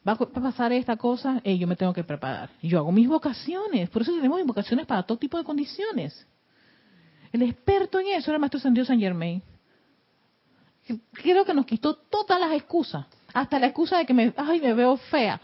[0.07, 2.49] va a pasar esta cosa, y yo me tengo que preparar.
[2.61, 6.27] Y yo hago mis vocaciones, por eso tenemos vocaciones para todo tipo de condiciones.
[7.31, 9.41] El experto en eso era el maestro San San Germain.
[11.13, 14.73] Creo que nos quitó todas las excusas, hasta la excusa de que me, ay, me
[14.73, 15.39] veo fea.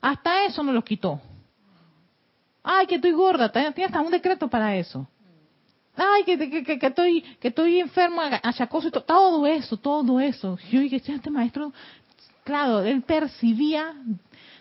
[0.00, 1.20] Hasta eso nos lo quitó.
[2.62, 5.06] Ay, que estoy gorda, tiene hasta un decreto para eso
[5.96, 10.58] ay, que, que, estoy que estoy enferma, achacoso, todo eso, todo eso.
[10.70, 11.72] Yo dije, este maestro,
[12.46, 13.92] claro, él percibía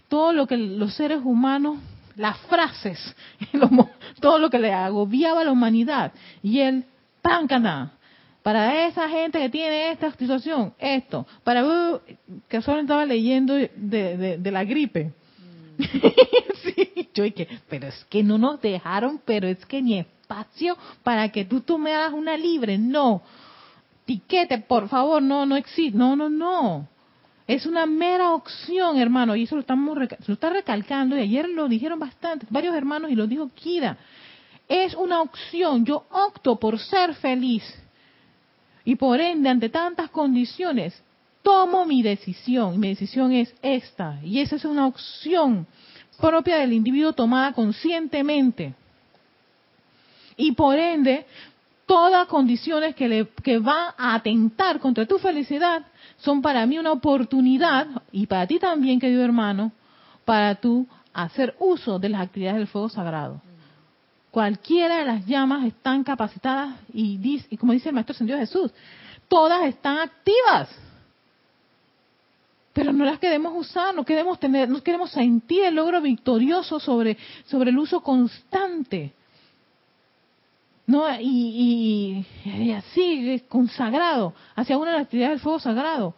[0.09, 1.77] todo lo que los seres humanos,
[2.15, 2.99] las frases,
[4.19, 6.11] todo lo que le agobiaba a la humanidad.
[6.41, 6.83] Y él,
[7.21, 7.93] páncana,
[8.41, 11.99] para esa gente que tiene esta situación, esto, para uh,
[12.49, 15.13] que solo estaba leyendo de, la gripe.
[16.65, 17.23] Sí, yo
[17.69, 21.77] pero es que no nos dejaron, pero es que ni espacio para que tú, tú
[21.77, 22.79] me hagas una libre.
[22.79, 23.21] No.
[24.05, 25.95] Tiquete, por favor, no, no existe.
[25.95, 26.87] No, no, no.
[27.47, 31.67] Es una mera opción, hermano, y eso lo estamos lo está recalcando, y ayer lo
[31.67, 33.97] dijeron bastante, varios hermanos, y lo dijo Kira.
[34.67, 37.63] Es una opción, yo opto por ser feliz.
[38.83, 40.99] Y por ende, ante tantas condiciones,
[41.43, 45.67] tomo mi decisión, y mi decisión es esta, y esa es una opción
[46.19, 48.73] propia del individuo tomada conscientemente
[50.37, 51.25] y por ende
[51.85, 55.85] todas condiciones que, le, que van a atentar contra tu felicidad
[56.17, 59.71] son para mí una oportunidad y para ti también, querido hermano,
[60.23, 63.41] para tú hacer uso de las actividades del fuego sagrado.
[64.31, 68.71] Cualquiera de las llamas están capacitadas y, dice, como dice el Maestro Dios Jesús,
[69.27, 70.69] todas están activas.
[72.73, 77.17] Pero no las queremos usar, no queremos tener, no queremos sentir el logro victorioso sobre,
[77.45, 79.13] sobre el uso constante
[80.87, 86.13] no y, y, así consagrado hacia una de las actividades del fuego sagrado.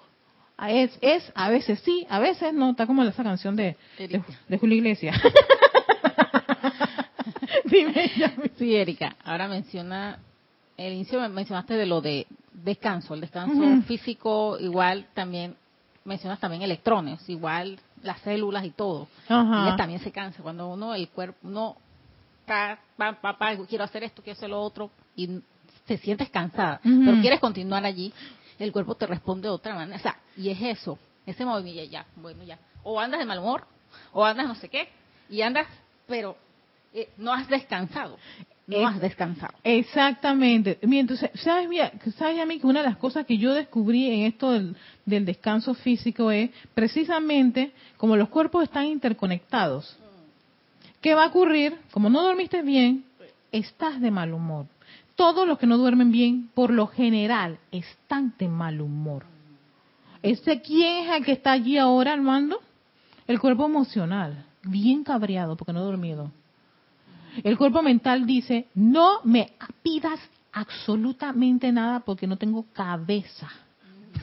[0.67, 4.77] Es, es a veces sí a veces no está como esa canción de de, Julio
[4.77, 5.15] Iglesias.
[7.65, 8.11] Dime,
[8.57, 10.19] sí Erika ahora menciona
[10.75, 15.55] el inicio mencionaste de lo de descanso el descanso físico igual también
[16.05, 19.07] mencionas también electrones igual las células y todo.
[19.27, 21.77] Y también se cansa cuando uno el cuerpo uno
[22.47, 25.41] papá, quiero hacer esto, quiero hacer lo otro, y
[25.85, 28.13] te sientes cansada, pero quieres continuar allí,
[28.57, 29.97] el cuerpo te responde de otra manera.
[29.97, 32.57] O sea, y es eso, ese movimiento, ya, bueno, ya.
[32.83, 33.65] O andas de mal humor,
[34.13, 34.89] o andas no sé qué,
[35.29, 35.67] y andas,
[36.07, 36.37] pero
[36.93, 38.17] eh, no has descansado.
[38.65, 39.53] No has descansado.
[39.63, 40.77] Exactamente.
[40.81, 41.69] Entonces, ¿sabes,
[42.17, 45.25] ¿sabes a mí que una de las cosas que yo descubrí en esto del, del
[45.25, 49.97] descanso físico es precisamente como los cuerpos están interconectados,
[51.01, 51.77] ¿Qué va a ocurrir?
[51.91, 53.05] Como no dormiste bien,
[53.51, 54.65] estás de mal humor.
[55.15, 59.25] Todos los que no duermen bien, por lo general, están de mal humor.
[60.21, 62.59] ¿Ese quién es el que está allí ahora al mando?
[63.27, 66.31] El cuerpo emocional, bien cabreado porque no ha dormido.
[67.43, 70.19] El cuerpo mental dice, no me pidas
[70.51, 73.49] absolutamente nada porque no tengo cabeza.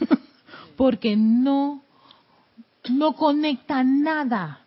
[0.77, 1.83] porque no,
[2.91, 4.64] no conecta nada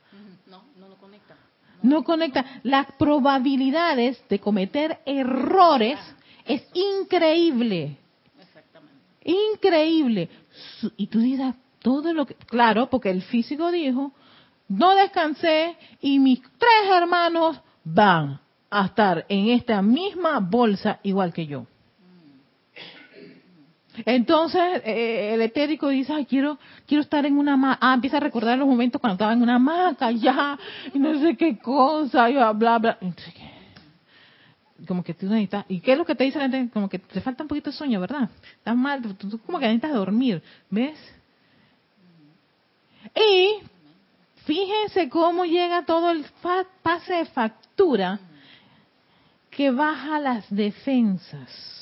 [1.87, 2.45] no conecta.
[2.63, 5.99] Las probabilidades de cometer errores
[6.45, 7.97] es increíble.
[8.39, 8.97] Exactamente.
[9.23, 10.29] Increíble.
[10.95, 12.35] Y tú dices, todo lo que...
[12.35, 14.11] Claro, porque el físico dijo,
[14.67, 18.39] no descansé y mis tres hermanos van
[18.69, 21.65] a estar en esta misma bolsa igual que yo.
[24.05, 27.79] Entonces eh, el etérico dice, Ay, quiero, quiero estar en una hamaca.
[27.81, 30.57] Ah, empieza a recordar los momentos cuando estaba en una hamaca, ya,
[30.93, 32.97] y no sé qué cosa, y bla, bla.
[34.87, 36.71] Como que tú necesitas, ¿y qué es lo que te dice la gente?
[36.71, 38.29] Como que te falta un poquito de sueño, ¿verdad?
[38.57, 40.97] Estás mal, tú, como que necesitas dormir, ¿ves?
[43.15, 43.59] Y
[44.45, 46.25] fíjense cómo llega todo el
[46.83, 48.19] pase de factura
[49.49, 51.76] que baja las defensas.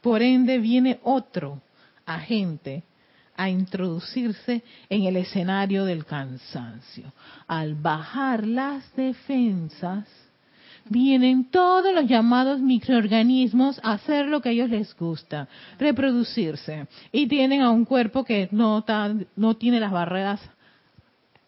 [0.00, 1.60] Por ende viene otro
[2.06, 2.84] agente
[3.36, 7.12] a introducirse en el escenario del cansancio.
[7.46, 10.06] Al bajar las defensas,
[10.84, 15.48] vienen todos los llamados microorganismos a hacer lo que a ellos les gusta,
[15.78, 16.86] reproducirse.
[17.12, 18.84] Y tienen a un cuerpo que no,
[19.36, 20.40] no tiene las barreras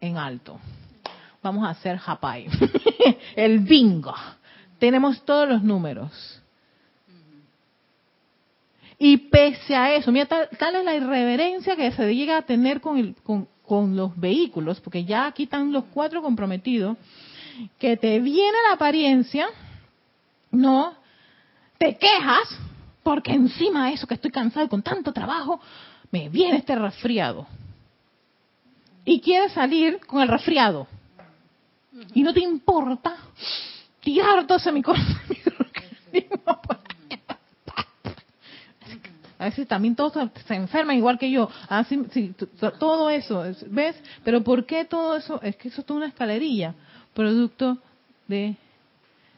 [0.01, 0.59] en alto.
[1.43, 2.47] Vamos a hacer Hapai.
[3.37, 4.15] el bingo.
[4.79, 6.42] Tenemos todos los números.
[8.99, 13.15] Y pese a eso, mira, tal, es la irreverencia que se llega a tener con,
[13.67, 16.97] con, los vehículos, porque ya aquí están los cuatro comprometidos,
[17.79, 19.47] que te viene la apariencia,
[20.51, 20.95] no,
[21.79, 22.59] te quejas,
[23.03, 25.61] porque encima de eso que estoy cansado y con tanto trabajo,
[26.11, 27.47] me viene este resfriado.
[29.05, 30.87] Y quieres salir con el resfriado.
[32.15, 33.17] Y no te importa
[34.01, 35.07] tirar todo ese micrófono
[39.43, 41.51] A veces también todos se enferman igual que yo.
[41.69, 42.01] Así,
[42.63, 44.01] ah, todo eso, ¿ves?
[44.23, 45.43] Pero ¿por qué todo eso?
[45.43, 46.77] Es que eso es toda una escalerilla,
[47.13, 47.79] producto
[48.29, 48.55] de...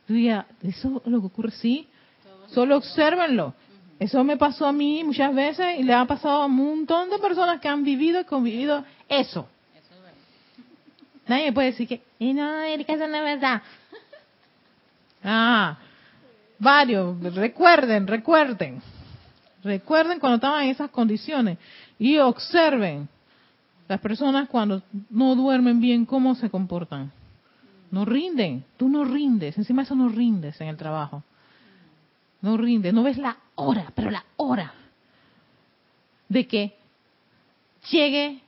[0.07, 1.53] ¿Eso es lo que ocurre?
[1.53, 1.89] Sí,
[2.49, 3.55] solo observenlo.
[3.99, 7.19] Eso me pasó a mí muchas veces y le ha pasado a un montón de
[7.19, 9.49] personas que han vivido y convivido eso.
[11.27, 13.63] Nadie puede decir que, y no, Erika, eso no es verdad.
[15.27, 15.79] Ah,
[16.59, 18.83] varios, recuerden, recuerden.
[19.65, 21.59] Recuerden cuando estaban en esas condiciones
[21.99, 23.09] y observen
[23.89, 27.11] las personas cuando no duermen bien cómo se comportan.
[27.91, 31.23] No rinden, tú no rindes, encima eso no rindes en el trabajo.
[32.43, 34.75] No rindes, no ves la hora, pero la hora
[36.29, 36.77] de que
[37.91, 38.41] llegue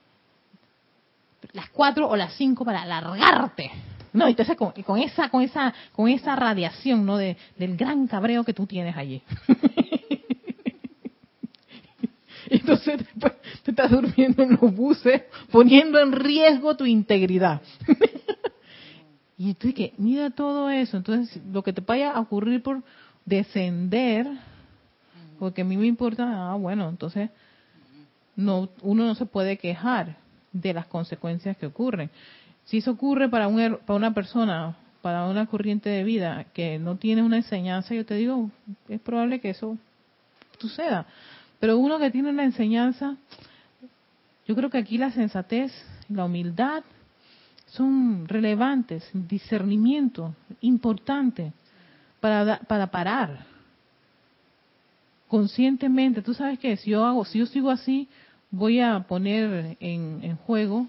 [1.52, 3.70] las cuatro o las cinco para alargarte.
[4.12, 7.16] No, entonces con, con, esa, con esa, con esa radiación, ¿no?
[7.16, 9.22] De, del gran cabreo que tú tienes allí.
[12.50, 13.32] Entonces después
[13.62, 17.60] te estás durmiendo en los buses, poniendo en riesgo tu integridad.
[19.38, 20.96] y tú que mira todo eso.
[20.96, 22.82] Entonces lo que te vaya a ocurrir por
[23.24, 24.26] descender,
[25.38, 27.30] porque a mí me importa, ah, bueno, entonces
[28.36, 30.16] no, uno no se puede quejar
[30.52, 32.10] de las consecuencias que ocurren.
[32.64, 36.96] Si eso ocurre para, un, para una persona, para una corriente de vida que no
[36.96, 38.50] tiene una enseñanza, yo te digo,
[38.88, 39.76] es probable que eso
[40.58, 41.06] suceda.
[41.60, 43.16] Pero uno que tiene una enseñanza,
[44.46, 45.72] yo creo que aquí la sensatez,
[46.08, 46.84] la humildad
[47.66, 51.52] son relevantes, discernimiento importante
[52.20, 53.46] para, para parar
[55.28, 56.22] conscientemente.
[56.22, 58.08] Tú sabes que si yo hago, si yo sigo así,
[58.50, 60.86] voy a poner en, en juego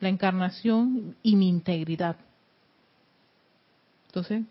[0.00, 2.16] la encarnación y mi integridad.
[4.08, 4.42] Entonces,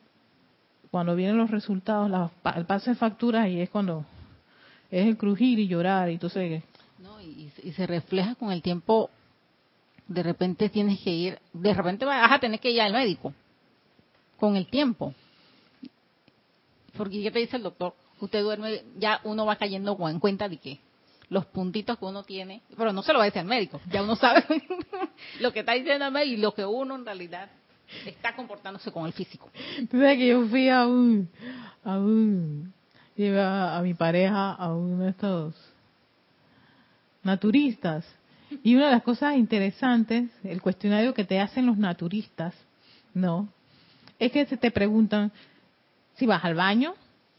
[0.91, 4.05] cuando vienen los resultados, el pase de facturas, y es cuando
[4.91, 6.63] es el crujir y llorar, y entonces...
[6.99, 9.09] No, y, se refleja con el tiempo,
[10.07, 13.33] de repente tienes que ir, de repente vas a tener que ir al médico,
[14.39, 15.13] con el tiempo.
[16.95, 17.93] Porque ¿qué te dice el doctor?
[18.19, 20.79] Usted duerme, ya uno va cayendo en cuenta de que
[21.29, 24.03] los puntitos que uno tiene, pero no se lo va a decir al médico, ya
[24.03, 24.45] uno sabe
[25.39, 27.49] lo que está diciendo el médico y lo que uno en realidad
[28.05, 29.49] está comportándose con el físico.
[29.89, 31.29] Tú sabes que yo fui a un,
[31.83, 32.74] a un
[33.15, 35.55] llevé a, mi pareja a uno de estos
[37.23, 38.05] naturistas.
[38.63, 42.53] Y una de las cosas interesantes, el cuestionario que te hacen los naturistas,
[43.13, 43.49] ¿no?
[44.19, 45.31] Es que se te preguntan
[46.15, 46.93] si vas al baño,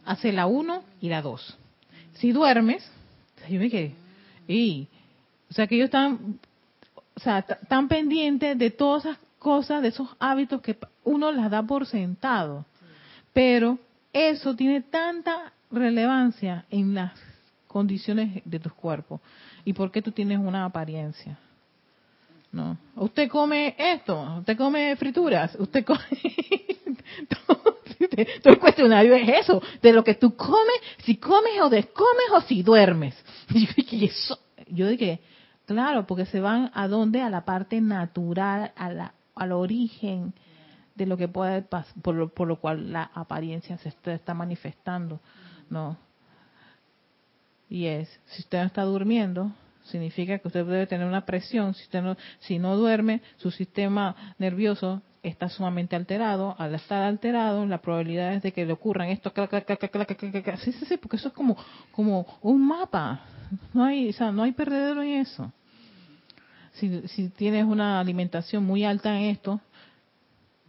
[0.05, 1.57] hace la 1 y la 2.
[2.15, 2.91] Si duermes,
[3.49, 3.95] yo me quedé,
[4.49, 4.89] y,
[5.51, 6.39] o sea que ellos están,
[7.15, 11.63] o sea, tan pendientes de todas esas cosas, de esos hábitos que uno las da
[11.63, 12.65] por sentado.
[13.33, 13.79] Pero
[14.13, 17.13] eso tiene tanta relevancia en las
[17.67, 19.21] condiciones de tus cuerpos
[19.65, 21.39] y por qué tú tienes una apariencia.
[22.53, 22.79] No.
[22.95, 26.01] Usted come esto, usted come frituras, usted come...
[27.47, 27.77] todo,
[28.45, 32.63] el cuestionario es eso, de lo que tú comes, si comes o descomes o si
[32.63, 33.15] duermes.
[33.93, 34.39] eso,
[34.69, 35.21] yo dije,
[35.67, 40.33] claro, porque se van a dónde, a la parte natural, a la, al origen
[40.95, 45.21] de lo que puede pasar, por lo, por lo cual la apariencia se está manifestando.
[45.71, 45.97] No.
[47.69, 49.53] Y es, si usted no está durmiendo,
[49.85, 51.75] significa que usted debe tener una presión.
[51.75, 56.55] Si usted no, si no duerme, su sistema nervioso está sumamente alterado.
[56.59, 61.17] Al estar alterado, la probabilidad es de que le ocurran esto, sí, sí, sí, porque
[61.17, 61.57] eso es como,
[61.91, 63.21] como un mapa.
[63.73, 65.53] No hay, o sea, no hay perdedero en eso.
[66.75, 69.61] si, si tienes una alimentación muy alta en esto,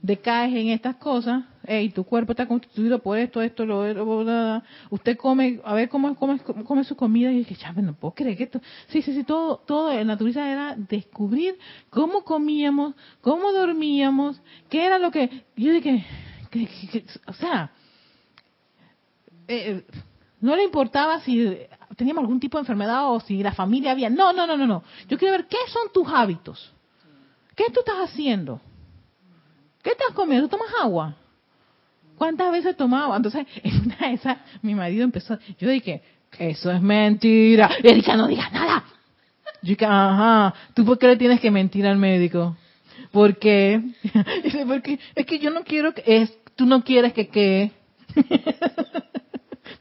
[0.07, 5.17] decaes en estas cosas, y tu cuerpo está constituido por esto, esto, lo, otro, usted
[5.17, 8.45] come, a ver cómo come, come su comida, y dije, ya, no puedo creer que
[8.45, 14.85] esto, sí, sí, sí, todo, todo en naturaleza era descubrir cómo comíamos, cómo dormíamos, qué
[14.85, 16.05] era lo que, yo dije,
[16.49, 17.71] que, o sea,
[19.49, 19.85] eh,
[20.39, 21.57] no le importaba si
[21.97, 24.83] teníamos algún tipo de enfermedad o si la familia había, no, no, no, no, no,
[25.09, 26.73] yo quiero ver qué son tus hábitos,
[27.55, 28.61] qué tú estás haciendo,
[29.83, 30.47] ¿Qué estás comiendo?
[30.47, 31.15] ¿Tomas agua?
[32.17, 33.15] ¿Cuántas veces tomaba?
[33.15, 36.01] Entonces, en una de esas, mi marido empezó, yo dije,
[36.39, 37.69] eso es mentira.
[37.83, 38.83] Erika, no digas nada.
[39.61, 42.55] Yo dije, ajá, ¿tú por qué le tienes que mentir al médico?
[43.11, 43.81] ¿Por qué?
[44.43, 47.71] Dice, porque es que yo no quiero que, es, tú no quieres que qué.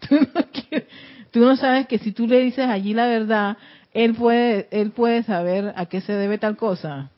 [0.09, 0.47] tú, no
[1.31, 3.57] tú no sabes que si tú le dices allí la verdad,
[3.93, 7.11] él puede, él puede saber a qué se debe tal cosa.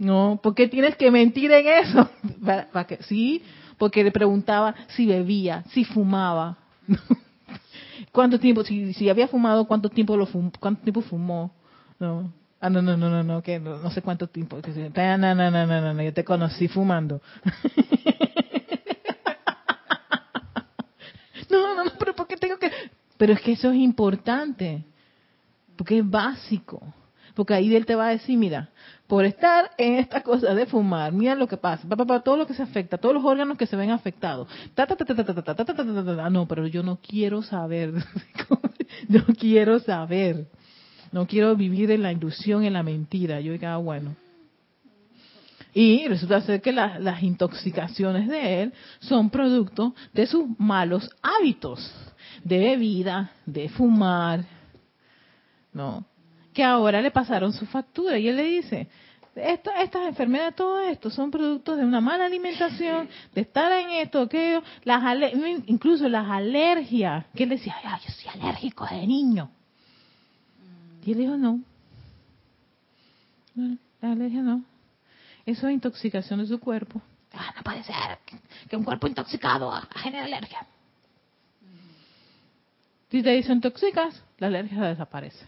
[0.00, 2.08] No, ¿por qué tienes que mentir en eso?
[2.72, 3.42] ¿Para, que, sí,
[3.76, 6.56] porque le preguntaba si bebía, si fumaba.
[8.10, 10.26] ¿Cuánto tiempo, si, había fumado, cuánto tiempo lo
[10.58, 11.54] cuánto tiempo fumó?
[11.98, 12.32] No.
[12.62, 14.58] Ah, no, no, no, no, no, que no, sé cuánto tiempo.
[14.96, 17.20] No, no, no, no, no, no, yo te conocí fumando.
[21.50, 22.70] no, no, no, pero ¿por qué tengo que...?
[23.18, 24.82] Pero es que eso es importante,
[25.76, 26.82] porque es básico.
[27.40, 28.68] Porque ahí él te va a decir, mira,
[29.06, 32.52] por estar en esta cosa de fumar, mira lo que pasa, para, todo lo que
[32.52, 34.46] se afecta, todos los órganos que se ven afectados.
[36.30, 37.94] no, pero yo no quiero saber,
[39.08, 40.48] no quiero saber,
[41.12, 43.40] no quiero vivir en la ilusión, en la mentira.
[43.40, 44.14] Yo digo, bueno.
[45.72, 51.90] Y resulta ser que las intoxicaciones de él son producto de sus malos hábitos,
[52.44, 54.44] de bebida, de fumar,
[55.72, 56.04] ¿no?
[56.52, 58.88] Que ahora le pasaron su factura y él le dice,
[59.36, 64.62] estas enfermedades, todo esto son productos de una mala alimentación, de estar en esto, aquello,
[64.84, 65.02] las
[65.66, 69.50] incluso las alergias, que él decía, Ay, yo soy alérgico de niño.
[71.04, 71.60] Y él dijo, no,
[73.54, 74.64] la alergia no,
[75.46, 77.00] eso es intoxicación de su cuerpo.
[77.32, 77.94] Ah, no puede ser
[78.68, 80.66] que un cuerpo intoxicado genere alergia.
[83.10, 85.44] Si te desintoxicas, la alergia desaparece.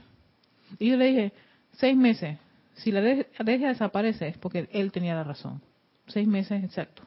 [0.78, 1.32] Y yo le dije,
[1.72, 2.38] seis meses.
[2.74, 3.00] Si la
[3.38, 5.60] alergia desaparece es porque él tenía la razón.
[6.06, 7.02] Seis meses exacto.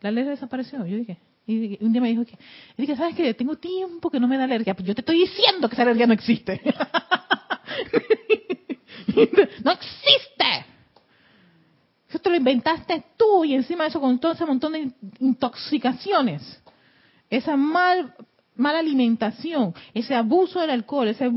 [0.00, 0.84] La alergia desapareció.
[0.86, 2.36] Yo dije, y un día me dijo que,
[2.76, 3.32] dije, ¿sabes qué?
[3.34, 4.74] Tengo tiempo que no me da alergia.
[4.74, 6.60] Pues yo te estoy diciendo que esa alergia no existe.
[9.64, 10.66] no existe.
[12.08, 14.90] Eso te lo inventaste tú y encima de eso con todo ese montón de
[15.20, 16.62] intoxicaciones.
[17.30, 18.14] Esa mal
[18.56, 21.30] mala alimentación, ese abuso del alcohol, ese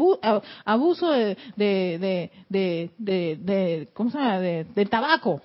[0.65, 4.39] abuso de, de, de, de, ¿cómo se llama?
[4.39, 5.41] del tabaco.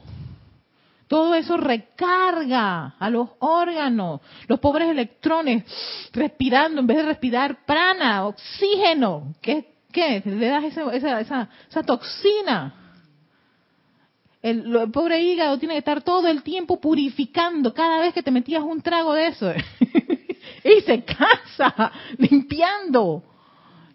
[1.06, 5.64] Todo eso recarga a los órganos, los pobres electrones
[6.12, 9.34] respirando, en vez de respirar prana, oxígeno.
[9.40, 9.74] ¿Qué?
[9.92, 10.22] qué?
[10.24, 12.74] Le das esa, esa, esa, esa toxina.
[14.42, 18.62] El, pobre hígado tiene que estar todo el tiempo purificando cada vez que te metías
[18.62, 19.50] un trago de eso.
[20.78, 23.22] y se cansa limpiando.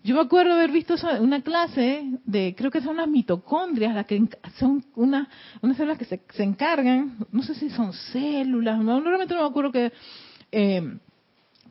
[0.04, 4.30] Yo me acuerdo haber visto una clase de, creo que son las mitocondrias, las que
[4.58, 5.28] son una,
[5.62, 9.48] unas células que se, se encargan, no sé si son células, no, realmente no me
[9.50, 9.92] acuerdo que,
[10.54, 10.98] eh,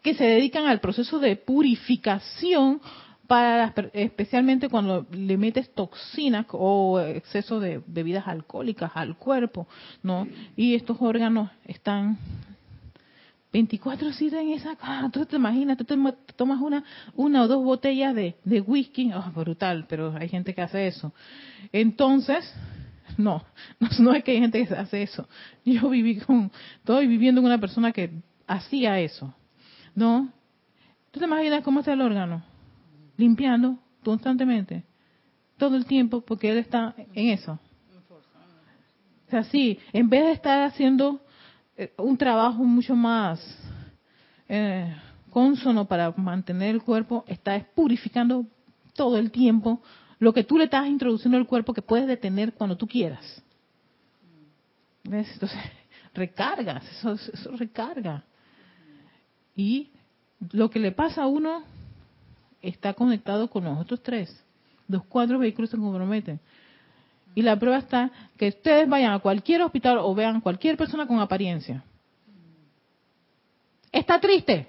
[0.03, 2.83] que se dedican al proceso de purificación
[3.27, 9.69] para especialmente cuando le metes toxinas o exceso de bebidas alcohólicas al cuerpo,
[10.03, 10.27] ¿no?
[10.57, 12.19] Y estos órganos están
[13.53, 15.09] 24 7 en esa cara.
[15.11, 15.97] Tú te imaginas, tú te
[16.37, 16.85] tomas una,
[17.15, 18.35] una o dos botellas de,
[18.67, 21.13] whisky, oh, brutal, pero hay gente que hace eso.
[21.73, 22.53] Entonces,
[23.17, 23.45] no,
[23.99, 25.29] no, es que hay gente que hace eso.
[25.65, 28.11] Yo viví con, estoy viviendo con una persona que
[28.47, 29.35] hacía eso.
[29.95, 30.33] ¿No?
[31.11, 32.45] ¿Tú te imaginas cómo está el órgano?
[33.17, 34.85] Limpiando constantemente,
[35.57, 37.59] todo el tiempo, porque él está en eso.
[39.27, 41.21] O sea, sí, en vez de estar haciendo
[41.99, 43.41] un trabajo mucho más
[44.49, 44.95] eh,
[45.31, 48.47] consono para mantener el cuerpo, está purificando
[48.95, 49.81] todo el tiempo
[50.19, 53.43] lo que tú le estás introduciendo al cuerpo que puedes detener cuando tú quieras.
[55.05, 55.31] ¿Ves?
[55.33, 55.59] Entonces,
[56.15, 58.25] recargas, eso, eso recarga.
[59.55, 59.91] Y
[60.53, 61.63] lo que le pasa a uno
[62.61, 64.45] está conectado con los otros tres.
[64.89, 66.41] Los cuatro vehículos se comprometen.
[67.39, 71.21] Y la prueba está que ustedes vayan a cualquier hospital o vean cualquier persona con
[71.21, 71.85] apariencia.
[73.93, 74.67] Está triste.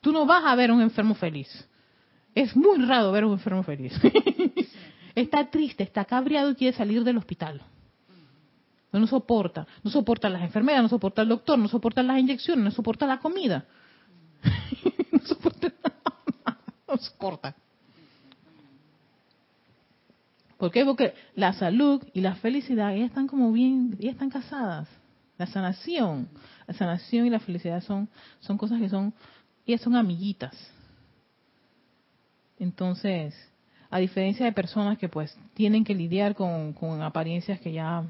[0.00, 1.68] Tú no vas a ver un enfermo feliz.
[2.34, 3.92] Es muy raro ver un enfermo feliz.
[5.14, 7.60] está triste, está cabreado y quiere salir del hospital.
[8.90, 12.70] No, soporta, no soporta las enfermeras, no soporta el doctor, no soporta las inyecciones, no
[12.70, 13.66] soporta la comida.
[15.12, 15.70] no soporta
[16.88, 17.54] no soporta.
[20.64, 20.82] ¿Por qué?
[20.82, 24.88] Porque la salud y la felicidad ya están como bien, ya están casadas.
[25.36, 26.26] La sanación,
[26.66, 28.08] la sanación y la felicidad son,
[28.40, 29.12] son cosas que son,
[29.66, 30.56] ellas son amiguitas.
[32.58, 33.34] Entonces,
[33.90, 38.02] a diferencia de personas que pues tienen que lidiar con, con apariencias que ya,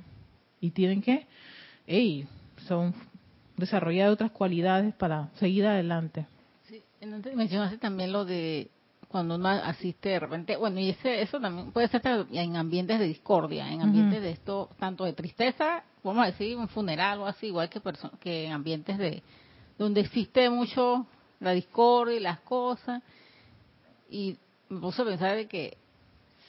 [0.61, 1.27] y tienen que,
[1.89, 2.25] hey,
[2.69, 2.95] son
[3.57, 6.29] desarrollar otras cualidades para seguir adelante.
[6.69, 6.85] Sí,
[7.35, 8.71] mencionaste también lo de
[9.15, 12.03] cuando uno asiste de repente, bueno, y ese, eso también puede ser
[12.33, 16.67] en ambientes de discordia, en ambientes de esto, tanto de tristeza, vamos a decir, un
[16.67, 17.81] funeral o así, igual que,
[18.19, 19.23] que en ambientes de
[19.79, 21.07] donde existe mucho
[21.39, 23.05] la discordia y las cosas.
[24.11, 24.37] Y
[24.69, 25.77] me puse a pensar de que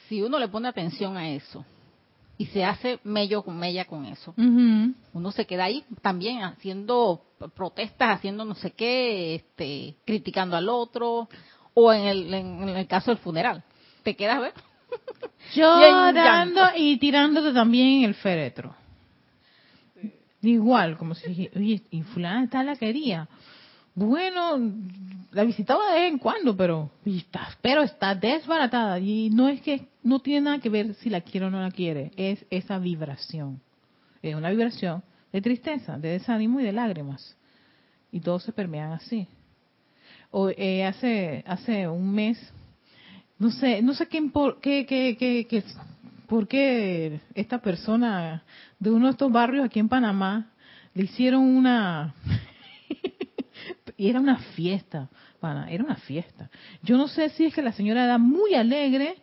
[0.10, 1.64] si uno le pone atención a eso
[2.36, 4.34] y se hace mello con mella con eso,
[5.14, 7.22] uno se queda ahí también haciendo
[7.56, 11.30] protestas, haciendo no sé qué, este, criticando al otro
[11.76, 13.64] o en el, en, el caso del funeral.
[14.02, 14.54] Te quedas, ¿ves?
[15.56, 18.76] Llorando y tirándote también en el féretro.
[20.42, 23.28] Igual, como si, oye, y fulana está la quería.
[23.94, 24.58] Bueno,
[25.32, 29.88] la visitaba de vez en cuando, pero está, pero está desbaratada y no es que
[30.04, 33.62] no tiene nada que ver si la quiere o no la quiere, es esa vibración.
[34.22, 37.38] Es una vibración de tristeza, de desánimo y de lágrimas.
[38.12, 39.28] Y todos se permean así
[40.38, 42.38] o, eh, hace hace un mes
[43.40, 45.48] no sé no sé quién por qué, qué, qué,
[46.50, 48.44] qué esta persona
[48.80, 50.52] de uno de estos barrios aquí en Panamá
[50.94, 52.14] le hicieron una
[53.98, 55.10] y era una fiesta
[55.70, 56.50] era una fiesta.
[56.82, 59.18] Yo no sé si es que la señora era muy alegre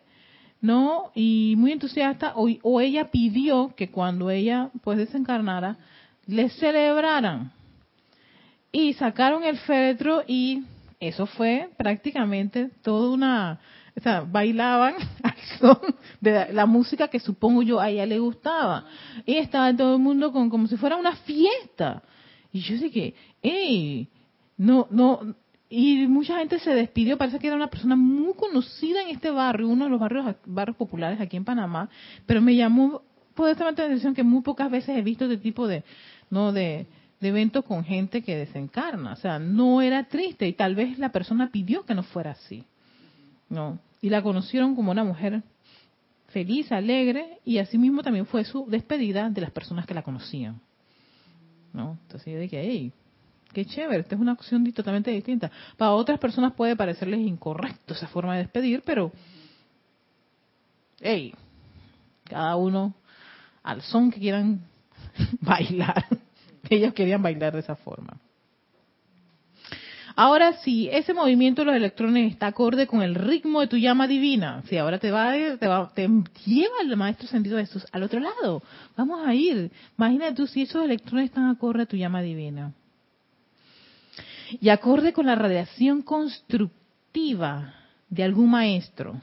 [0.61, 5.77] no y muy entusiasta o, o ella pidió que cuando ella pues desencarnara
[6.25, 7.51] le celebraran.
[8.71, 10.63] Y sacaron el féretro y
[11.07, 13.59] eso fue prácticamente toda una,
[13.97, 15.77] o sea, bailaban al son
[16.21, 18.85] de la, música que supongo yo a ella le gustaba.
[19.25, 22.03] Y estaba todo el mundo con como si fuera una fiesta.
[22.51, 24.07] Y yo dije, hey,
[24.57, 25.35] no, no,
[25.75, 29.67] y mucha gente se despidió, parece que era una persona muy conocida en este barrio,
[29.67, 31.89] uno de los barrios, barrios populares aquí en Panamá,
[32.27, 33.01] pero me llamó
[33.33, 35.83] poderosamente la atención que muy pocas veces he visto este tipo de,
[36.29, 36.85] no, de,
[37.23, 39.13] de eventos con gente que desencarna.
[39.13, 42.63] O sea, no era triste y tal vez la persona pidió que no fuera así.
[43.49, 43.79] ¿no?
[44.01, 45.41] Y la conocieron como una mujer
[46.27, 50.59] feliz, alegre y asimismo también fue su despedida de las personas que la conocían.
[51.71, 51.97] ¿no?
[52.03, 52.91] Entonces yo dije, hey,
[53.53, 55.49] qué chévere, esta es una opción totalmente distinta.
[55.77, 59.11] Para otras personas puede parecerles incorrecto esa forma de despedir, pero,
[60.99, 61.33] hey,
[62.25, 62.93] cada uno
[63.61, 64.61] al son que quieran
[65.39, 66.05] bailar.
[66.73, 68.19] Ellos querían bailar de esa forma.
[70.15, 74.07] Ahora sí, ese movimiento de los electrones está acorde con el ritmo de tu llama
[74.07, 74.61] divina.
[74.67, 76.07] Si ahora te va, te, va, te
[76.45, 78.61] lleva el maestro sentido de Jesús al otro lado.
[78.95, 79.71] Vamos a ir.
[79.97, 82.73] Imagínate tú si esos electrones están acorde a tu llama divina.
[84.61, 87.73] Y acorde con la radiación constructiva
[88.09, 89.19] de algún maestro.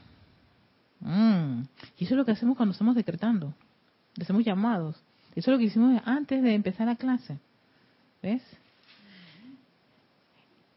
[0.99, 1.61] Mm.
[1.97, 3.53] Y eso es lo que hacemos cuando estamos decretando.
[4.19, 5.01] Hacemos llamados.
[5.35, 7.37] Eso es lo que hicimos antes de empezar la clase.
[8.21, 8.43] ¿Ves?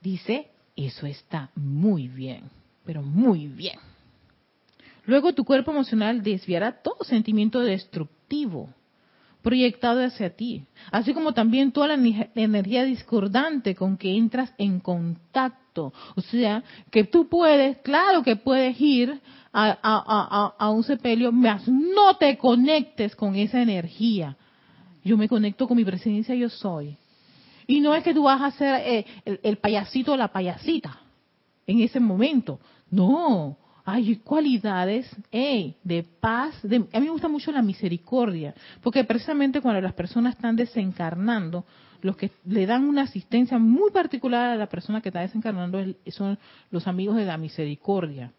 [0.00, 2.42] Dice, eso está muy bien,
[2.84, 3.78] pero muy bien.
[5.06, 8.68] Luego tu cuerpo emocional desviará todo sentimiento destructivo
[9.42, 11.94] proyectado hacia ti, así como también toda la
[12.34, 15.92] energía discordante con que entras en contacto.
[16.16, 19.20] O sea, que tú puedes, claro que puedes ir
[19.52, 24.36] a, a un sepelio, mas no te conectes con esa energía.
[25.04, 26.96] Yo me conecto con mi presencia, yo soy.
[27.66, 29.04] Y no es que tú vas a ser eh,
[29.42, 30.98] el, payasito o la payasita
[31.66, 32.58] en ese momento.
[32.90, 36.54] No, hay cualidades de paz.
[36.64, 41.64] a mí me gusta mucho la misericordia, porque precisamente cuando las personas están desencarnando,
[42.00, 46.38] los que le dan una asistencia muy particular a la persona que está desencarnando son
[46.70, 48.32] los amigos de la misericordia.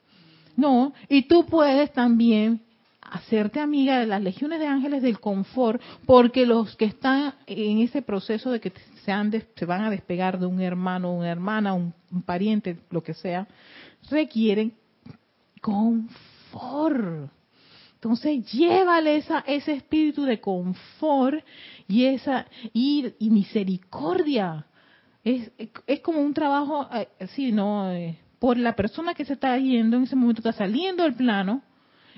[0.55, 2.61] No, y tú puedes también
[3.15, 8.01] hacerte amiga de las legiones de ángeles del confort, porque los que están en ese
[8.01, 8.73] proceso de que
[9.05, 11.93] se, se van a despegar de un hermano, una hermana, un,
[12.25, 13.47] pariente, lo que sea,
[14.09, 14.73] requieren
[15.61, 17.31] confort.
[17.93, 21.43] Entonces, llévale esa, ese espíritu de confort
[21.87, 24.65] y esa y, misericordia.
[25.23, 25.51] Es,
[25.87, 29.97] es como un trabajo, eh, sí, no, eh, por la persona que se está yendo
[29.97, 31.63] en ese momento está saliendo del plano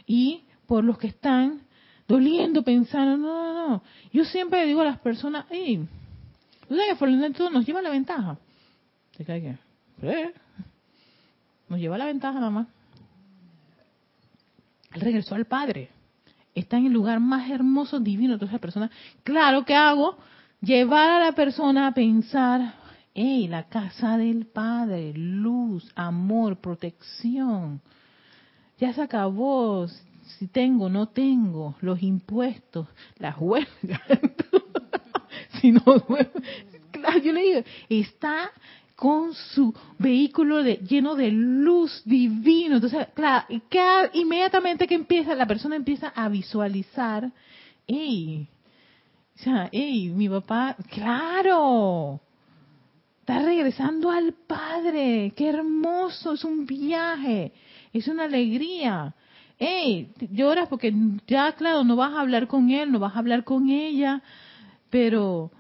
[0.06, 1.62] y por los que están
[2.08, 3.84] doliendo, pensando, no, no, no.
[4.14, 5.88] Yo siempre digo a las personas, hey,
[6.68, 6.98] ¿tú sabes
[7.36, 8.38] que nos lleva la ventaja?
[9.18, 9.58] ¿Te cae que?
[10.08, 10.34] ¿Eh?
[11.70, 12.68] Nos lleva la ventaja más.
[14.94, 15.90] Él regresó al Padre.
[16.56, 18.92] Está en el lugar más hermoso, divino de todas esas personas.
[19.24, 20.18] Claro, ¿qué hago?
[20.62, 22.74] Llevar a la persona a pensar,
[23.14, 27.82] hey, la casa del Padre, luz, amor, protección.
[28.80, 29.88] Ya se acabó,
[30.38, 34.02] si tengo, no tengo, los impuestos, las huelgas.
[35.62, 35.82] si no,
[36.92, 38.52] claro, yo le digo, está
[38.96, 42.76] con su vehículo de, lleno de luz divino.
[42.76, 47.32] Entonces, claro, inmediatamente que empieza, la persona empieza a visualizar,
[47.86, 48.48] hey,
[49.36, 52.20] o sea, mi papá, claro,
[53.20, 57.54] está regresando al Padre, qué hermoso, es un viaje,
[57.94, 59.14] es una alegría.
[59.60, 60.94] Hey, lloras porque
[61.26, 64.22] ya, claro, no vas a hablar con él, no vas a hablar con ella,
[64.90, 65.52] pero,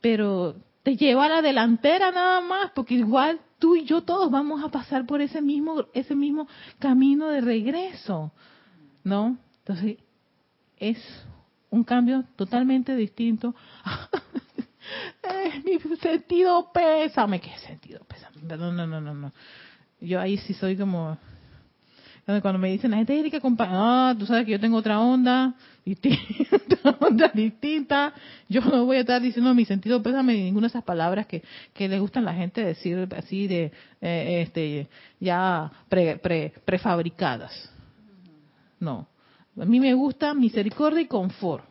[0.00, 4.62] pero te lleva a la delantera nada más, porque igual tú y yo todos vamos
[4.62, 6.46] a pasar por ese mismo, ese mismo
[6.78, 8.30] camino de regreso,
[9.02, 9.36] ¿no?
[9.58, 9.96] Entonces,
[10.76, 10.98] es
[11.70, 13.54] un cambio totalmente distinto.
[15.64, 18.36] mi sentido pésame, ¿qué sentido pésame?
[18.42, 19.32] No, no, no, no, no.
[20.00, 21.18] Yo ahí sí soy como
[22.26, 25.54] cuando me dicen la gente, Erika, ah, tú sabes que yo tengo otra onda,
[25.84, 28.12] distinta, onda distinta.
[28.48, 31.88] Yo no voy a estar diciendo mi sentido pésame ninguna de esas palabras que, que
[31.88, 33.70] le gustan a la gente decir así de,
[34.00, 34.88] eh, este,
[35.20, 37.70] ya pre, pre, prefabricadas.
[38.80, 39.06] No.
[39.60, 41.64] A mí me gusta misericordia y confort.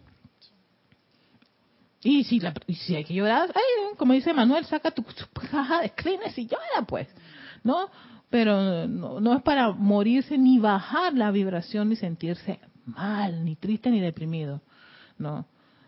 [2.01, 3.51] Y si, la, si hay que llorar,
[3.97, 5.03] como dice Manuel, saca tu,
[5.51, 7.07] caja de clines y llora, pues.
[7.63, 7.89] ¿No?
[8.29, 13.99] Pero no, es para morirse ni bajar la vibración ni sentirse mal, ni triste ni
[13.99, 14.61] deprimido.
[15.17, 15.45] No.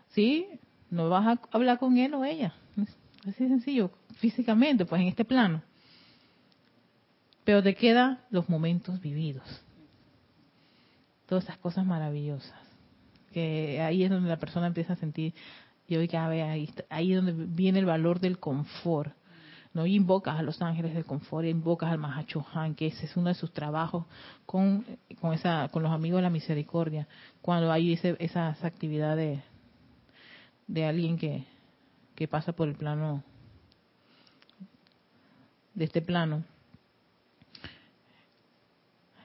[0.08, 0.46] ¿Sí?
[0.90, 2.54] No vas a hablar con él o ella.
[3.26, 5.62] Así sencillo, físicamente, pues en este plano.
[7.44, 9.46] Pero te quedan los momentos vividos.
[11.26, 12.58] Todas esas cosas maravillosas.
[13.32, 15.34] Que ahí es donde la persona empieza a sentir,
[15.86, 19.17] y hoy cada vez ahí, ahí es donde viene el valor del confort
[19.78, 23.34] no invocas a los ángeles del confort, invocas al Mahachohan, que ese es uno de
[23.34, 24.06] sus trabajos
[24.44, 24.84] con,
[25.20, 27.06] con, esa, con los amigos de la misericordia,
[27.40, 29.40] cuando hay ese, esas actividades
[30.66, 31.44] de alguien que,
[32.16, 33.22] que pasa por el plano,
[35.74, 36.42] de este plano.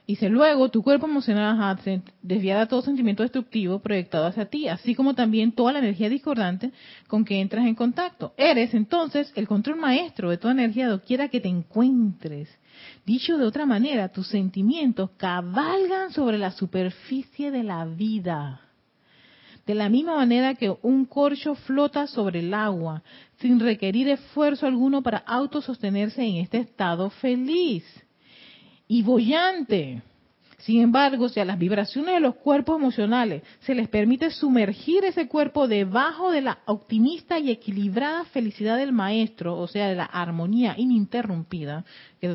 [0.06, 1.80] Dice, luego tu cuerpo emocional
[2.20, 6.72] desviará todo sentimiento destructivo proyectado hacia ti, así como también toda la energía discordante
[7.08, 8.34] con que entras en contacto.
[8.36, 12.50] Eres entonces el control maestro de toda energía doquiera que te encuentres.
[13.06, 18.60] Dicho de otra manera, tus sentimientos cabalgan sobre la superficie de la vida.
[19.64, 23.02] De la misma manera que un corcho flota sobre el agua,
[23.38, 28.03] sin requerir esfuerzo alguno para autosostenerse en este estado feliz
[28.88, 30.02] y bollante.
[30.58, 35.28] Sin embargo, si a las vibraciones de los cuerpos emocionales se les permite sumergir ese
[35.28, 40.74] cuerpo debajo de la optimista y equilibrada felicidad del maestro, o sea, de la armonía
[40.78, 41.84] ininterrumpida,
[42.18, 42.34] que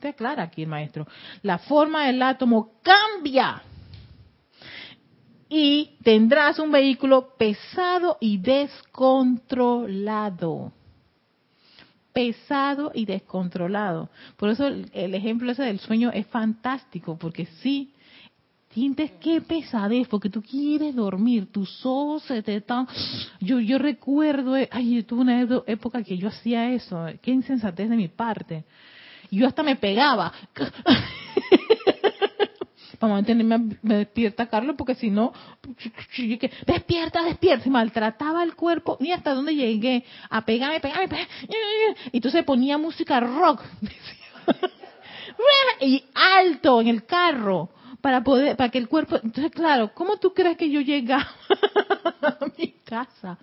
[0.00, 1.06] te aclara aquí el maestro,
[1.42, 3.60] la forma del átomo cambia
[5.48, 10.72] y tendrás un vehículo pesado y descontrolado
[12.12, 14.08] pesado y descontrolado.
[14.36, 17.92] Por eso el, ejemplo ese del sueño es fantástico, porque sí,
[18.70, 22.86] sientes qué pesadez, porque tú quieres dormir, tus ojos se te están...
[23.40, 27.96] Yo, yo recuerdo, eh, ay, tuve una época que yo hacía eso, qué insensatez de
[27.96, 28.64] mi parte.
[29.30, 30.32] Yo hasta me pegaba.
[32.98, 35.32] para mantenerme me despierta Carlos, porque si no,
[36.66, 41.28] despierta, despierta, se maltrataba el cuerpo, ni hasta dónde llegué, a pegarme, pegarme, pegarme,
[42.12, 43.62] y entonces ponía música rock,
[45.80, 47.70] y alto en el carro,
[48.00, 51.28] para poder, para que el cuerpo, entonces claro, ¿cómo tú crees que yo llegaba
[52.22, 53.38] a mi casa?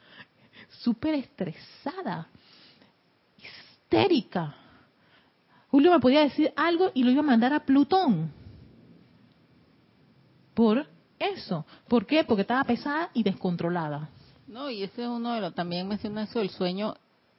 [0.82, 2.28] Súper estresada,
[3.38, 4.56] histérica.
[5.70, 8.32] Julio me podía decir algo y lo iba a mandar a Plutón
[10.56, 10.88] por
[11.20, 11.66] eso.
[11.88, 12.24] ¿Por qué?
[12.24, 14.10] Porque estaba pesada y descontrolada.
[14.48, 16.96] No, y ese es uno de los, también menciona eso, el sueño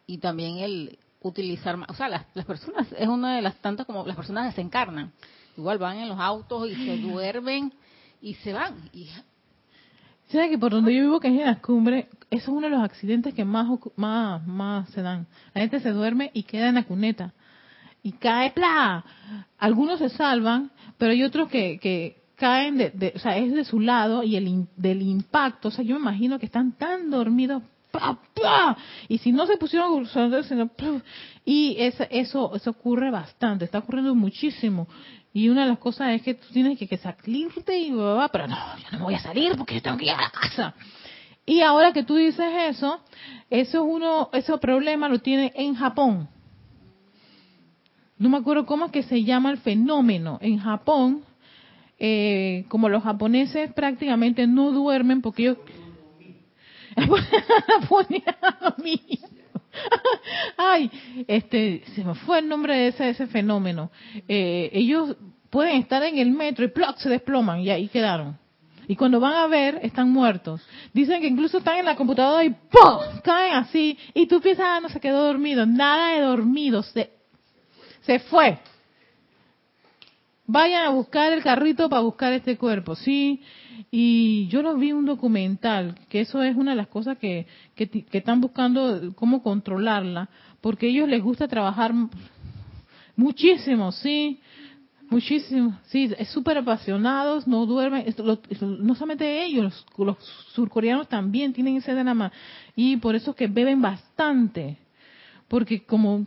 [0.06, 4.06] y también el utilizar más, o sea, las, personas, es una de las tantas como
[4.06, 5.12] las personas desencarnan.
[5.56, 7.72] Igual van en los autos y se duermen
[8.20, 8.90] y se van.
[8.92, 9.08] Y...
[10.28, 12.70] ¿Sabes que por donde yo vivo, que es en las cumbres, eso es uno de
[12.70, 15.26] los accidentes que más, más, más se dan?
[15.54, 17.32] La gente se duerme y queda en la cuneta.
[18.02, 19.04] Y cae, ¡pla!
[19.58, 23.64] Algunos se salvan, pero hay otros que, que caen, de, de- o sea, es de
[23.64, 27.10] su lado y el in- del impacto, o sea, yo me imagino que están tan
[27.10, 28.76] dormidos, ¡pa, pa!
[29.08, 30.70] y si no se pusieron sino,
[31.44, 34.86] y esa- eso, eso ocurre bastante, está ocurriendo muchísimo.
[35.32, 38.46] Y una de las cosas es que tú tienes que, que salirte y bla, pero
[38.48, 40.74] no, yo no me voy a salir porque yo tengo que ir a la casa.
[41.44, 43.00] Y ahora que tú dices eso,
[43.50, 46.28] eso es uno, ese problema lo tiene en Japón.
[48.18, 50.38] No me acuerdo cómo es que se llama el fenómeno.
[50.40, 51.22] En Japón,
[51.98, 55.58] eh, como los japoneses prácticamente no duermen porque ellos.
[60.56, 60.90] Ay,
[61.26, 63.90] este, se me fue el nombre de ese, ese fenómeno.
[64.28, 65.16] Eh, ellos
[65.50, 66.96] pueden estar en el metro y ¡ploc!
[66.98, 68.38] se desploman y ahí quedaron.
[68.88, 70.62] Y cuando van a ver, están muertos.
[70.92, 73.20] Dicen que incluso están en la computadora y ¡pum!
[73.22, 73.98] caen así.
[74.14, 75.66] Y tú piensas, ah, no se quedó dormido.
[75.66, 76.82] Nada de dormido.
[76.82, 77.10] Se,
[78.02, 78.58] se fue.
[80.46, 83.42] Vayan a buscar el carrito para buscar este cuerpo, sí.
[83.90, 87.88] Y yo lo vi un documental, que eso es una de las cosas que, que,
[87.88, 90.28] que están buscando cómo controlarla,
[90.60, 91.92] porque a ellos les gusta trabajar
[93.16, 94.40] muchísimo, sí.
[95.08, 99.62] Muchísimo, sí, es súper apasionados, no duermen, esto- lo- esto- no solamente ellos,
[99.96, 100.16] los, los
[100.52, 102.32] surcoreanos también tienen ese drama
[102.74, 104.78] y por eso que beben bastante,
[105.46, 106.26] porque como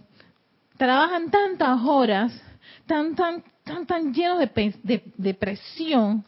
[0.78, 2.42] trabajan tantas horas,
[2.86, 6.26] tan, tan, tan, tan llenos de, de, presión,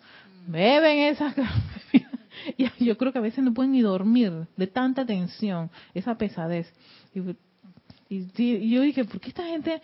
[0.48, 1.34] beben esas
[2.58, 6.72] y yo creo que a veces no pueden ni dormir de tanta tensión, esa pesadez.
[8.10, 9.82] Y, yo dije, ¿por qué esta gente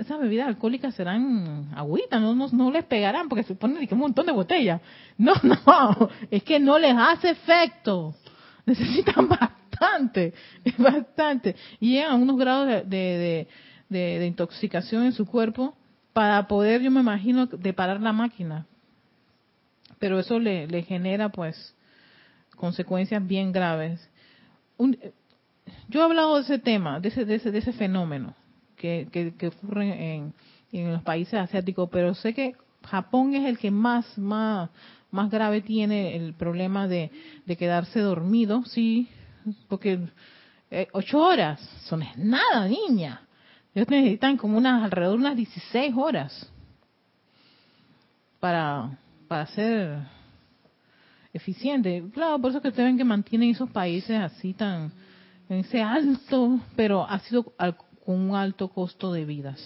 [0.00, 4.26] esas bebidas alcohólicas serán agüita, no, no, no les pegarán porque se ponen un montón
[4.26, 4.80] de botellas.
[5.18, 8.14] No, no, es que no les hace efecto.
[8.66, 10.32] Necesitan bastante,
[10.78, 11.54] bastante.
[11.78, 13.46] Y llegan a unos grados de-
[13.88, 15.76] de intoxicación en su cuerpo
[16.20, 18.66] para poder, yo me imagino, de parar la máquina.
[19.98, 21.74] Pero eso le, genera, pues,
[22.56, 24.06] consecuencias bien graves.
[24.76, 24.98] Un-
[25.88, 28.34] yo he hablado de ese tema, de ese, de ese, de ese fenómeno
[28.76, 29.08] que,
[29.46, 30.34] ocurre en,
[30.92, 32.54] los países asiáticos, pero sé que
[32.84, 34.68] Japón es el que más, más,
[35.30, 37.10] grave tiene el problema de,
[37.46, 39.08] de quedarse dormido, sí,
[39.68, 39.98] porque
[40.70, 43.22] eh, ocho horas son es nada, niña.
[43.74, 46.50] Ellos necesitan como unas, alrededor de unas 16 horas
[48.40, 48.98] para,
[49.28, 49.98] para ser
[51.32, 52.04] eficiente.
[52.12, 54.92] Claro, por eso que ustedes ven que mantienen esos países así tan,
[55.48, 59.60] en ese alto, pero ha sido al- con un alto costo de vidas.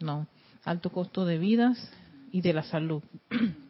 [0.00, 0.26] No,
[0.64, 1.90] alto costo de vidas
[2.30, 3.02] y de la salud.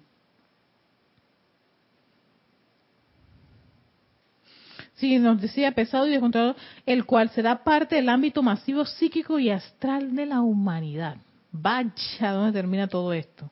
[4.99, 9.49] Sí, nos decía pesado y descontrolado, el cual será parte del ámbito masivo psíquico y
[9.49, 11.19] astral de la humanidad.
[11.53, 13.49] Vaya, ¿dónde termina todo esto?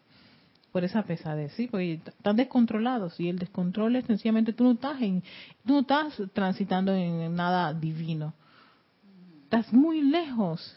[0.72, 1.68] Por esa pesadez, ¿sí?
[1.68, 5.22] Porque están descontrolados y el descontrol es sencillamente tú no estás, en,
[5.64, 8.34] tú no estás transitando en nada divino.
[9.44, 10.76] Estás muy lejos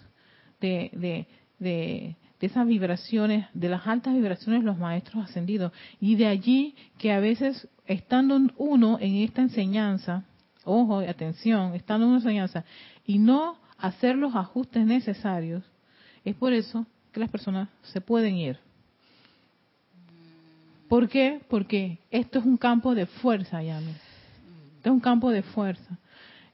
[0.62, 5.74] de, de, de, de esas vibraciones, de las altas vibraciones de los maestros ascendidos.
[6.00, 10.26] Y de allí que a veces, estando uno en esta enseñanza,
[10.70, 12.64] ojo, atención, estando en una enseñanza,
[13.06, 15.64] y no hacer los ajustes necesarios,
[16.24, 18.58] es por eso que las personas se pueden ir.
[20.88, 21.42] ¿Por qué?
[21.48, 23.92] Porque esto es un campo de fuerza, Yami.
[24.78, 26.00] Esto es un campo de fuerza.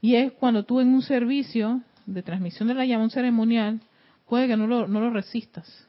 [0.01, 3.79] Y es cuando tú en un servicio de transmisión de la llama, un ceremonial,
[4.27, 5.87] puede que no lo, no lo resistas.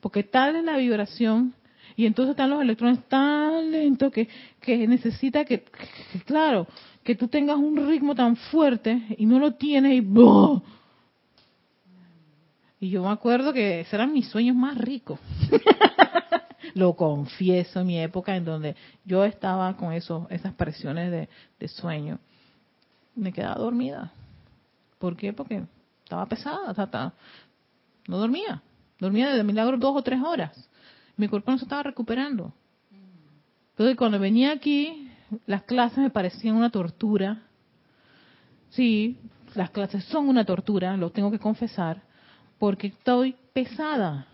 [0.00, 1.54] Porque tal es la vibración
[1.96, 4.28] y entonces están los electrones tan lentos que,
[4.60, 5.64] que necesita que,
[6.24, 6.66] claro,
[7.02, 10.62] que tú tengas un ritmo tan fuerte y no lo tienes y ¡boh!
[12.78, 15.20] Y yo me acuerdo que esos eran mis sueños más ricos.
[16.74, 18.74] lo confieso, en mi época en donde
[19.04, 21.28] yo estaba con eso, esas presiones de,
[21.58, 22.18] de sueño.
[23.14, 24.12] Me quedaba dormida.
[24.98, 25.32] ¿Por qué?
[25.32, 25.62] Porque
[26.04, 26.74] estaba pesada,
[28.06, 28.62] no dormía.
[28.98, 30.68] Dormía de milagro dos o tres horas.
[31.16, 32.52] Mi cuerpo no se estaba recuperando.
[33.70, 35.09] Entonces cuando venía aquí,
[35.46, 37.42] las clases me parecían una tortura.
[38.70, 39.18] Sí,
[39.54, 42.02] las clases son una tortura, lo tengo que confesar,
[42.58, 44.26] porque estoy pesada.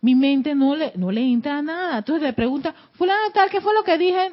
[0.00, 1.98] Mi mente no le, no le entra nada.
[1.98, 4.32] Entonces le pregunta, fulano tal, ¿qué fue lo que dije?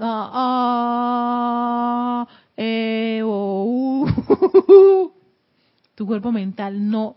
[0.00, 5.12] Ah, ah, eh, oh, uh,
[5.94, 7.16] tu cuerpo mental no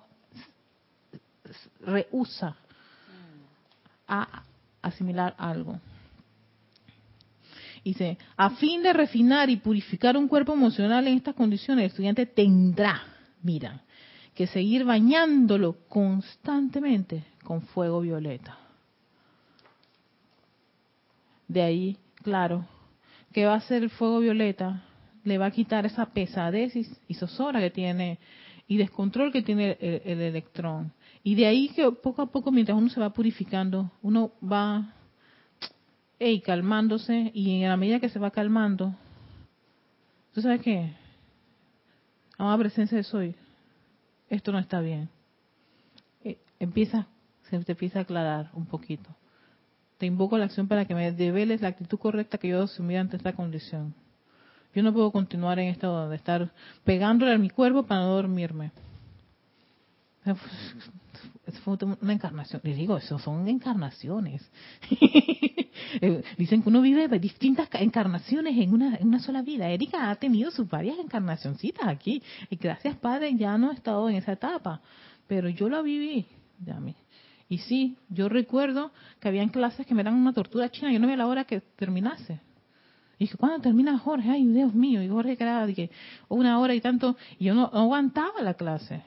[1.81, 2.55] rehúsa
[4.07, 4.43] a
[4.81, 5.79] asimilar algo.
[7.83, 12.25] Dice, a fin de refinar y purificar un cuerpo emocional en estas condiciones, el estudiante
[12.27, 13.01] tendrá,
[13.41, 13.81] mira,
[14.35, 18.57] que seguir bañándolo constantemente con fuego violeta.
[21.47, 22.65] De ahí, claro,
[23.33, 24.83] que va a hacer el fuego violeta?
[25.23, 26.73] Le va a quitar esa pesadez
[27.07, 28.19] y zozobra que tiene
[28.71, 30.93] y descontrol que tiene el, electrón.
[31.23, 34.95] Y de ahí que poco a poco, mientras uno se va purificando, uno va
[36.23, 38.93] hey, calmándose y en la medida que se va calmando,
[40.35, 40.93] ¿tú sabes qué?
[42.37, 43.35] Amada presencia de soy,
[44.29, 45.09] esto no está bien.
[46.23, 47.07] Eh, empieza,
[47.49, 49.09] se te empieza a aclarar un poquito.
[49.97, 52.95] Te invoco a la acción para que me develes la actitud correcta que yo asumí
[52.95, 53.95] ante esta condición.
[54.75, 56.51] Yo no puedo continuar en estado de estar
[56.83, 58.71] pegándole a mi cuerpo para no dormirme.
[61.63, 62.61] Fue una encarnación.
[62.63, 64.47] Les digo, eso son encarnaciones.
[66.01, 69.69] Eh, dicen que uno vive distintas encarnaciones en una, en una sola vida.
[69.69, 72.21] Erika ha tenido sus varias encarnacioncitas aquí.
[72.49, 74.81] Y gracias, Padre, ya no he estado en esa etapa.
[75.27, 76.25] Pero yo la viví.
[77.49, 80.91] Y sí, yo recuerdo que habían clases que me eran una tortura china.
[80.91, 82.39] Yo no veía la hora que terminase.
[83.17, 84.29] Y dije, ¿cuándo termina Jorge?
[84.29, 85.03] Ay, Dios mío.
[85.03, 85.67] Y Jorge que era
[86.27, 87.17] una hora y tanto.
[87.37, 89.03] Y yo no, aguantaba la clase.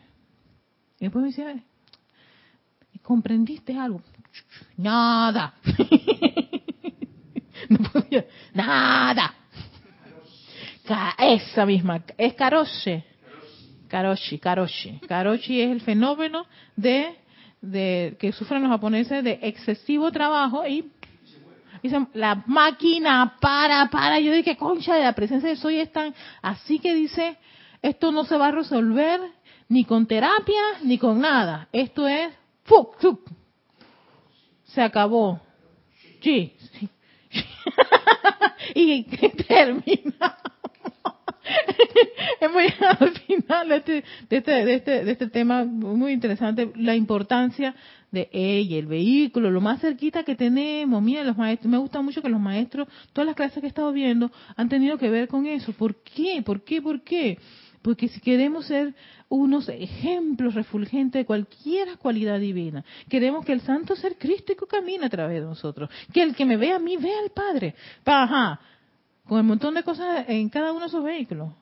[1.01, 1.62] Y después me decía,
[3.03, 4.03] ¿comprendiste algo?
[4.77, 5.55] Nada.
[8.53, 9.35] nada.
[11.18, 13.03] Esa misma, es Karoshi.
[13.89, 15.01] Karoshi, Karoshi.
[15.07, 16.47] Karoshi es el fenómeno
[16.77, 17.16] de,
[17.61, 20.91] de que sufren los japoneses de excesivo trabajo y
[22.14, 24.18] la máquina para, para.
[24.20, 27.37] Yo dije, concha, de la presencia de soy es tan así que dice,
[27.83, 29.20] esto no se va a resolver
[29.68, 31.68] ni con terapia ni con nada.
[31.72, 32.33] Esto es,
[34.64, 35.41] se acabó.
[36.20, 36.57] Sí.
[38.75, 40.37] y termina.
[42.41, 46.73] Hemos llegado al final de este, de, este, de, este, de este tema muy interesante,
[46.77, 47.75] la importancia
[48.11, 51.03] de ella, el vehículo, lo más cerquita que tenemos.
[51.03, 53.93] Mira, los maestros, me gusta mucho que los maestros, todas las clases que he estado
[53.93, 55.73] viendo, han tenido que ver con eso.
[55.73, 56.41] ¿Por qué?
[56.43, 56.81] ¿Por qué?
[56.81, 57.39] ¿Por qué?
[57.85, 58.95] Porque si queremos ser
[59.28, 65.11] unos ejemplos refulgentes de cualquier cualidad divina, queremos que el santo ser crístico camine a
[65.11, 67.74] través de nosotros, que el que me vea a mí vea al Padre.
[68.07, 68.59] Ajá,
[69.28, 71.53] con el montón de cosas en cada uno de esos vehículos.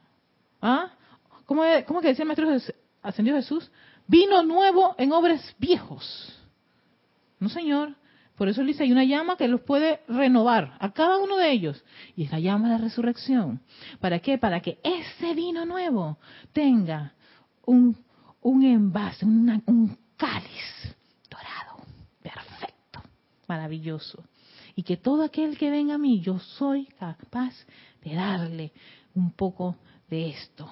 [0.61, 0.93] ¿Ah?
[1.45, 3.69] ¿Cómo, cómo que decía el Maestro Ascendió Jesús?
[4.07, 6.41] Vino nuevo en obras viejos.
[7.41, 7.97] No, Señor.
[8.37, 11.85] Por eso dice, hay una llama que los puede renovar a cada uno de ellos.
[12.17, 13.61] Y es la llama de la resurrección.
[14.01, 14.39] ¿Para qué?
[14.39, 16.19] Para que ese vino nuevo
[16.53, 17.13] tenga
[17.67, 17.97] un,
[18.41, 20.97] un envase, un cáliz
[21.31, 21.85] dorado,
[22.23, 23.03] perfecto,
[23.47, 24.25] maravilloso.
[24.75, 27.55] Y que todo aquel que venga a mí, yo soy capaz
[28.03, 28.73] de darle
[29.15, 29.77] un poco
[30.09, 30.69] de esto,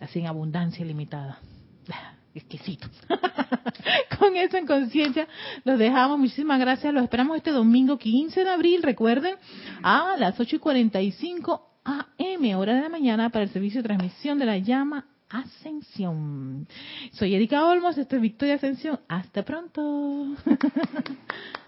[0.00, 1.38] así en abundancia ilimitada
[2.38, 2.88] exquisito.
[4.18, 5.28] Con eso en conciencia
[5.64, 6.18] los dejamos.
[6.18, 6.92] Muchísimas gracias.
[6.92, 9.36] Los esperamos este domingo 15 de abril, recuerden,
[9.82, 14.38] a las 8 y 45 AM, hora de la mañana, para el servicio de transmisión
[14.38, 16.66] de la llama Ascensión.
[17.12, 19.00] Soy Erika Olmos, esto es Victoria Ascensión.
[19.08, 20.34] Hasta pronto.